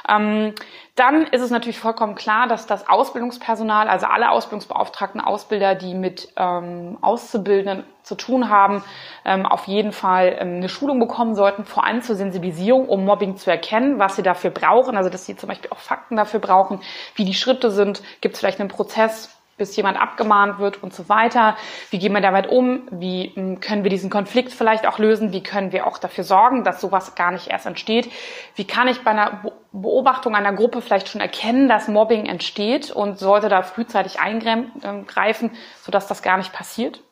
Ähm, 0.07 0.55
dann 0.95 1.27
ist 1.27 1.41
es 1.41 1.51
natürlich 1.51 1.79
vollkommen 1.79 2.15
klar, 2.17 2.49
dass 2.49 2.67
das 2.67 2.87
Ausbildungspersonal, 2.87 3.89
also 3.89 4.05
alle 4.07 4.31
Ausbildungsbeauftragten, 4.31 5.23
Ausbilder, 5.23 5.75
die 5.75 5.95
mit 5.95 6.29
ähm, 6.37 6.99
Auszubildenden 7.01 7.85
zu 8.03 8.15
tun 8.15 8.51
haben, 8.51 8.85
ähm, 9.25 9.47
auf 9.47 9.67
jeden 9.67 9.93
Fall 9.93 10.37
ähm, 10.39 10.57
eine 10.57 10.69
Schulung 10.69 11.01
bekommen 11.01 11.35
sollten, 11.35 11.65
vor 11.65 11.85
allem 11.85 12.03
zur 12.03 12.15
Sensibilisierung, 12.15 12.89
um 12.91 13.07
Mobbing 13.07 13.37
zu 13.37 13.51
erkennen, 13.51 13.99
was 13.99 14.17
sie 14.17 14.23
dafür 14.23 14.51
brauchen, 14.51 14.99
also 14.99 15.09
dass 15.09 15.25
sie 15.25 15.35
zum 15.35 15.49
Beispiel 15.49 15.71
auch 15.71 15.79
Fakten 15.79 16.17
dafür 16.17 16.41
brauchen, 16.41 16.81
wie 17.15 17.25
die 17.25 17.35
Schritte 17.35 17.71
sind, 17.71 18.03
gibt 18.21 18.35
es 18.35 18.41
vielleicht 18.41 18.61
einen 18.61 18.69
Prozess, 18.69 19.36
bis 19.57 19.75
jemand 19.77 20.01
abgemahnt 20.01 20.59
wird 20.59 20.83
und 20.83 20.95
so 20.95 21.09
weiter. 21.09 21.57
Wie 21.91 21.99
gehen 21.99 22.13
wir 22.13 22.21
damit 22.21 22.47
um? 22.49 22.89
Wie 22.91 23.33
hm, 23.35 23.61
können 23.61 23.83
wir 23.83 23.91
diesen 23.91 24.11
Konflikt 24.11 24.53
vielleicht 24.53 24.87
auch 24.87 24.99
lösen? 24.99 25.33
Wie 25.33 25.43
können 25.43 25.73
wir 25.73 25.87
auch 25.87 25.99
dafür 25.99 26.25
sorgen, 26.25 26.65
dass 26.65 26.81
sowas 26.81 27.15
gar 27.15 27.31
nicht 27.31 27.49
erst 27.49 27.67
entsteht? 27.67 28.11
Wie 28.55 28.67
kann 28.67 28.89
ich 28.89 29.03
bei 29.03 29.13
einer 29.13 29.43
Beobachtung 29.73 30.35
einer 30.35 30.53
Gruppe 30.53 30.83
vielleicht 30.83 31.09
schon 31.09 31.21
erkennen, 31.21 31.69
dass 31.69 31.89
Mobbing 31.89 32.27
entsteht 32.27 32.91
und 32.91 33.19
sollte 33.19 33.49
da 33.49 33.63
frühzeitig 33.63 34.21
eingreifen, 34.21 35.51
sodass 35.83 36.07
das 36.07 36.23
gar 36.23 36.37
nicht 36.37 36.53
passiert? 36.53 37.03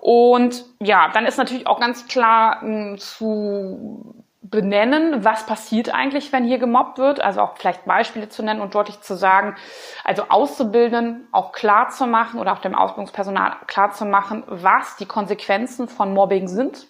Und 0.00 0.64
ja, 0.80 1.10
dann 1.12 1.26
ist 1.26 1.36
natürlich 1.38 1.66
auch 1.66 1.80
ganz 1.80 2.06
klar 2.06 2.60
hm, 2.60 2.98
zu 2.98 4.24
benennen, 4.50 5.24
was 5.24 5.46
passiert 5.46 5.92
eigentlich, 5.92 6.32
wenn 6.32 6.44
hier 6.44 6.58
gemobbt 6.58 6.98
wird, 6.98 7.20
also 7.20 7.40
auch 7.40 7.56
vielleicht 7.56 7.84
Beispiele 7.84 8.28
zu 8.28 8.42
nennen 8.42 8.60
und 8.60 8.74
deutlich 8.74 9.00
zu 9.00 9.16
sagen, 9.16 9.56
also 10.04 10.24
Auszubildenden 10.28 11.28
auch 11.32 11.52
klar 11.52 11.88
zu 11.88 12.06
machen 12.06 12.40
oder 12.40 12.52
auch 12.52 12.60
dem 12.60 12.74
Ausbildungspersonal 12.74 13.56
klar 13.66 13.92
zu 13.92 14.04
machen, 14.04 14.44
was 14.46 14.96
die 14.96 15.06
Konsequenzen 15.06 15.88
von 15.88 16.12
Mobbing 16.12 16.48
sind 16.48 16.86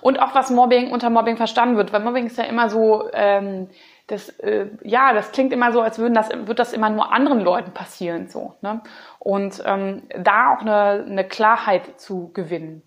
und 0.00 0.20
auch 0.20 0.34
was 0.34 0.50
Mobbing 0.50 0.92
unter 0.92 1.10
Mobbing 1.10 1.36
verstanden 1.36 1.76
wird, 1.76 1.92
weil 1.92 2.00
Mobbing 2.00 2.26
ist 2.26 2.38
ja 2.38 2.44
immer 2.44 2.68
so, 2.68 3.08
ähm, 3.12 3.68
das, 4.06 4.28
äh, 4.38 4.66
ja, 4.84 5.12
das 5.12 5.32
klingt 5.32 5.52
immer 5.52 5.72
so, 5.72 5.80
als 5.80 5.98
würden 5.98 6.14
das, 6.14 6.28
wird 6.30 6.58
das 6.58 6.72
immer 6.72 6.90
nur 6.90 7.12
anderen 7.12 7.40
Leuten 7.40 7.72
passieren, 7.72 8.28
so, 8.28 8.54
ne? 8.60 8.80
Und 9.18 9.60
ähm, 9.66 10.02
da 10.16 10.54
auch 10.54 10.60
eine, 10.60 11.04
eine 11.04 11.24
Klarheit 11.26 12.00
zu 12.00 12.30
gewinnen. 12.32 12.84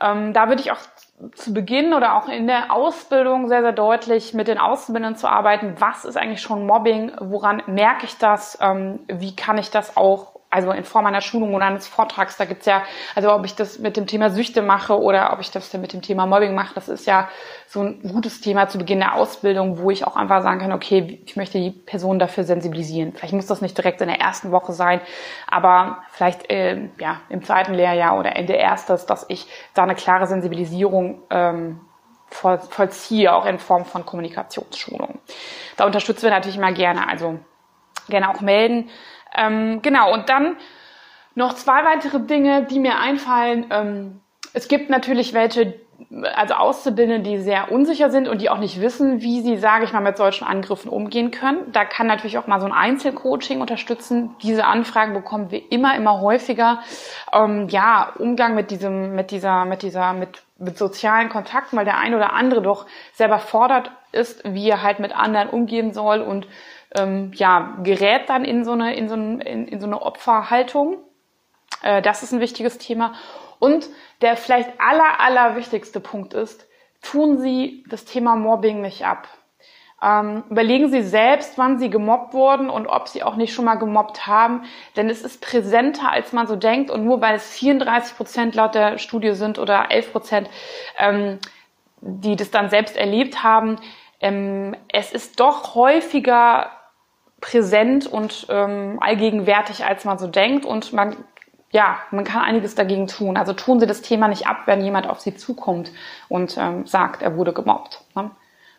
Ähm, 0.00 0.32
da 0.32 0.48
würde 0.48 0.62
ich 0.62 0.72
auch 0.72 0.78
zu 1.34 1.52
Beginn 1.52 1.94
oder 1.94 2.16
auch 2.16 2.28
in 2.28 2.46
der 2.46 2.72
Ausbildung 2.72 3.48
sehr, 3.48 3.62
sehr 3.62 3.72
deutlich 3.72 4.34
mit 4.34 4.48
den 4.48 4.58
Auszubildenden 4.58 5.16
zu 5.16 5.28
arbeiten. 5.28 5.74
Was 5.78 6.04
ist 6.04 6.16
eigentlich 6.16 6.42
schon 6.42 6.66
Mobbing? 6.66 7.12
Woran 7.18 7.62
merke 7.66 8.04
ich 8.06 8.18
das? 8.18 8.58
Ähm, 8.60 9.00
wie 9.08 9.34
kann 9.34 9.58
ich 9.58 9.70
das 9.70 9.96
auch 9.96 10.37
also 10.50 10.70
in 10.72 10.84
Form 10.84 11.04
einer 11.06 11.20
Schulung 11.20 11.54
oder 11.54 11.66
eines 11.66 11.86
Vortrags, 11.86 12.36
da 12.36 12.46
gibt's 12.46 12.64
ja, 12.64 12.82
also 13.14 13.32
ob 13.32 13.44
ich 13.44 13.54
das 13.54 13.78
mit 13.78 13.96
dem 13.96 14.06
Thema 14.06 14.30
Süchte 14.30 14.62
mache 14.62 14.98
oder 14.98 15.32
ob 15.32 15.40
ich 15.40 15.50
das 15.50 15.72
mit 15.74 15.92
dem 15.92 16.00
Thema 16.00 16.26
Mobbing 16.26 16.54
mache, 16.54 16.74
das 16.74 16.88
ist 16.88 17.06
ja 17.06 17.28
so 17.66 17.82
ein 17.82 18.00
gutes 18.02 18.40
Thema 18.40 18.68
zu 18.68 18.78
Beginn 18.78 19.00
der 19.00 19.14
Ausbildung, 19.14 19.78
wo 19.78 19.90
ich 19.90 20.06
auch 20.06 20.16
einfach 20.16 20.42
sagen 20.42 20.60
kann, 20.60 20.72
okay, 20.72 21.20
ich 21.26 21.36
möchte 21.36 21.58
die 21.58 21.70
Person 21.70 22.18
dafür 22.18 22.44
sensibilisieren. 22.44 23.12
Vielleicht 23.12 23.34
muss 23.34 23.46
das 23.46 23.60
nicht 23.60 23.76
direkt 23.76 24.00
in 24.00 24.08
der 24.08 24.20
ersten 24.20 24.50
Woche 24.50 24.72
sein, 24.72 25.02
aber 25.46 25.98
vielleicht 26.10 26.50
äh, 26.50 26.88
ja 26.98 27.20
im 27.28 27.42
zweiten 27.42 27.74
Lehrjahr 27.74 28.18
oder 28.18 28.34
Ende 28.34 28.54
erstes, 28.54 29.04
dass 29.04 29.26
ich 29.28 29.46
da 29.74 29.82
eine 29.82 29.94
klare 29.94 30.26
Sensibilisierung 30.26 31.22
ähm, 31.28 31.80
voll, 32.30 32.58
vollziehe, 32.58 33.34
auch 33.34 33.44
in 33.44 33.58
Form 33.58 33.84
von 33.84 34.06
Kommunikationsschulung. 34.06 35.18
Da 35.76 35.84
unterstützen 35.84 36.22
wir 36.22 36.30
natürlich 36.30 36.56
immer 36.56 36.72
gerne, 36.72 37.06
also 37.06 37.38
gerne 38.08 38.30
auch 38.30 38.40
melden. 38.40 38.90
Ähm, 39.36 39.80
genau, 39.82 40.12
und 40.12 40.28
dann 40.28 40.56
noch 41.34 41.54
zwei 41.54 41.84
weitere 41.84 42.20
Dinge, 42.20 42.64
die 42.64 42.80
mir 42.80 42.98
einfallen. 42.98 43.66
Ähm, 43.70 44.20
es 44.52 44.68
gibt 44.68 44.90
natürlich 44.90 45.34
welche, 45.34 45.74
also 46.34 46.54
Auszubildende, 46.54 47.28
die 47.28 47.38
sehr 47.38 47.70
unsicher 47.70 48.10
sind 48.10 48.28
und 48.28 48.40
die 48.40 48.50
auch 48.50 48.58
nicht 48.58 48.80
wissen, 48.80 49.20
wie 49.20 49.40
sie, 49.40 49.56
sage 49.56 49.84
ich 49.84 49.92
mal, 49.92 50.00
mit 50.00 50.16
solchen 50.16 50.44
Angriffen 50.46 50.88
umgehen 50.88 51.30
können. 51.30 51.70
Da 51.72 51.84
kann 51.84 52.06
natürlich 52.06 52.38
auch 52.38 52.46
mal 52.46 52.60
so 52.60 52.66
ein 52.66 52.72
Einzelcoaching 52.72 53.60
unterstützen. 53.60 54.34
Diese 54.42 54.64
Anfragen 54.64 55.14
bekommen 55.14 55.50
wir 55.50 55.70
immer, 55.70 55.94
immer 55.96 56.20
häufiger. 56.20 56.80
Ähm, 57.32 57.68
ja, 57.68 58.12
Umgang 58.18 58.54
mit 58.54 58.70
diesem, 58.70 59.14
mit 59.14 59.30
dieser, 59.30 59.64
mit 59.64 59.82
dieser, 59.82 60.14
mit, 60.14 60.42
mit 60.58 60.76
sozialen 60.76 61.28
Kontakten, 61.28 61.78
weil 61.78 61.84
der 61.84 61.98
eine 61.98 62.16
oder 62.16 62.32
andere 62.32 62.62
doch 62.62 62.86
selber 63.12 63.38
fordert 63.38 63.92
ist, 64.10 64.42
wie 64.44 64.68
er 64.68 64.82
halt 64.82 64.98
mit 64.98 65.16
anderen 65.16 65.50
umgehen 65.50 65.92
soll 65.92 66.20
und 66.20 66.48
ähm, 66.96 67.32
ja, 67.34 67.76
gerät 67.82 68.28
dann 68.28 68.44
in 68.44 68.64
so 68.64 68.72
eine, 68.72 68.94
in 68.94 69.08
so, 69.08 69.14
ein, 69.14 69.40
in, 69.40 69.68
in 69.68 69.80
so 69.80 69.86
eine 69.86 70.00
Opferhaltung. 70.00 70.98
Äh, 71.82 72.02
das 72.02 72.22
ist 72.22 72.32
ein 72.32 72.40
wichtiges 72.40 72.78
Thema. 72.78 73.14
Und 73.58 73.88
der 74.22 74.36
vielleicht 74.36 74.80
aller, 74.80 75.20
aller 75.20 75.56
wichtigste 75.56 76.00
Punkt 76.00 76.34
ist, 76.34 76.66
tun 77.02 77.38
Sie 77.38 77.84
das 77.88 78.04
Thema 78.04 78.36
Mobbing 78.36 78.80
nicht 78.80 79.04
ab. 79.04 79.28
Ähm, 80.00 80.44
überlegen 80.48 80.90
Sie 80.90 81.02
selbst, 81.02 81.58
wann 81.58 81.78
Sie 81.78 81.90
gemobbt 81.90 82.32
wurden 82.32 82.70
und 82.70 82.86
ob 82.86 83.08
Sie 83.08 83.24
auch 83.24 83.34
nicht 83.34 83.52
schon 83.52 83.64
mal 83.64 83.74
gemobbt 83.74 84.28
haben, 84.28 84.62
denn 84.96 85.10
es 85.10 85.22
ist 85.22 85.42
präsenter, 85.42 86.12
als 86.12 86.32
man 86.32 86.46
so 86.46 86.54
denkt 86.54 86.90
und 86.90 87.04
nur 87.04 87.20
weil 87.20 87.34
es 87.34 87.50
34 87.50 88.16
Prozent 88.16 88.54
laut 88.54 88.76
der 88.76 88.98
Studie 88.98 89.32
sind 89.32 89.58
oder 89.58 89.90
11 89.90 90.12
Prozent, 90.12 90.50
ähm, 90.98 91.40
die 92.00 92.36
das 92.36 92.52
dann 92.52 92.70
selbst 92.70 92.96
erlebt 92.96 93.42
haben, 93.42 93.80
ähm, 94.20 94.76
es 94.92 95.12
ist 95.12 95.40
doch 95.40 95.74
häufiger 95.74 96.70
präsent 97.40 98.06
und 98.06 98.46
ähm, 98.48 98.98
allgegenwärtig, 99.00 99.84
als 99.84 100.04
man 100.04 100.18
so 100.18 100.26
denkt 100.26 100.64
und 100.64 100.92
man 100.92 101.16
ja, 101.70 101.98
man 102.10 102.24
kann 102.24 102.42
einiges 102.42 102.74
dagegen 102.74 103.08
tun. 103.08 103.36
Also 103.36 103.52
tun 103.52 103.78
Sie 103.78 103.86
das 103.86 104.00
Thema 104.00 104.28
nicht 104.28 104.46
ab, 104.46 104.62
wenn 104.66 104.80
jemand 104.80 105.06
auf 105.06 105.20
Sie 105.20 105.36
zukommt 105.36 105.92
und 106.28 106.56
ähm, 106.56 106.86
sagt, 106.86 107.22
er 107.22 107.36
wurde 107.36 107.52
gemobbt. 107.52 108.00
Ne? 108.14 108.30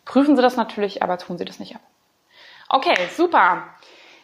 Prüfen 0.04 0.34
Sie 0.34 0.42
das 0.42 0.56
natürlich, 0.56 1.02
aber 1.02 1.18
tun 1.18 1.38
Sie 1.38 1.44
das 1.44 1.60
nicht 1.60 1.76
ab. 1.76 1.82
Okay, 2.68 2.96
super. 3.16 3.64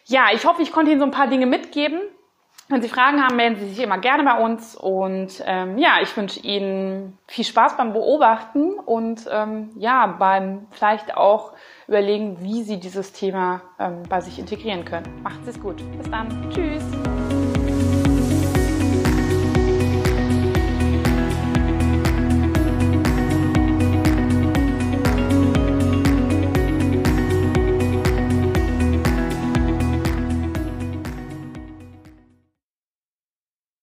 Ja, 0.07 0.27
ich 0.33 0.47
hoffe, 0.47 0.63
ich 0.63 0.73
konnte 0.73 0.91
Ihnen 0.91 1.01
so 1.01 1.07
ein 1.07 1.13
paar 1.13 1.29
Dinge 1.29 1.47
mitgeben. 1.47 2.01
Wenn 2.69 2.83
Sie 2.83 2.89
Fragen 2.89 3.23
haben, 3.23 3.37
melden 3.37 3.57
Sie 3.57 3.69
sich 3.69 3.85
immer 3.85 3.99
gerne 3.99 4.25
bei 4.25 4.41
uns. 4.41 4.75
Und 4.75 5.41
ähm, 5.45 5.79
ja, 5.79 5.99
ich 6.03 6.17
wünsche 6.17 6.41
Ihnen 6.41 7.17
viel 7.29 7.45
Spaß 7.45 7.77
beim 7.77 7.93
Beobachten 7.93 8.73
und 8.73 9.29
ähm, 9.31 9.71
ja, 9.77 10.07
beim 10.07 10.67
vielleicht 10.73 11.17
auch 11.17 11.53
überlegen, 11.89 12.39
wie 12.41 12.63
Sie 12.63 12.79
dieses 12.79 13.13
Thema 13.13 13.63
ähm, 13.79 14.03
bei 14.09 14.21
sich 14.21 14.39
integrieren 14.39 14.85
können. 14.85 15.07
Macht 15.23 15.47
es 15.47 15.61
gut. 15.61 15.83
Bis 15.99 16.11
dann. 16.11 16.51
Tschüss. 16.51 16.83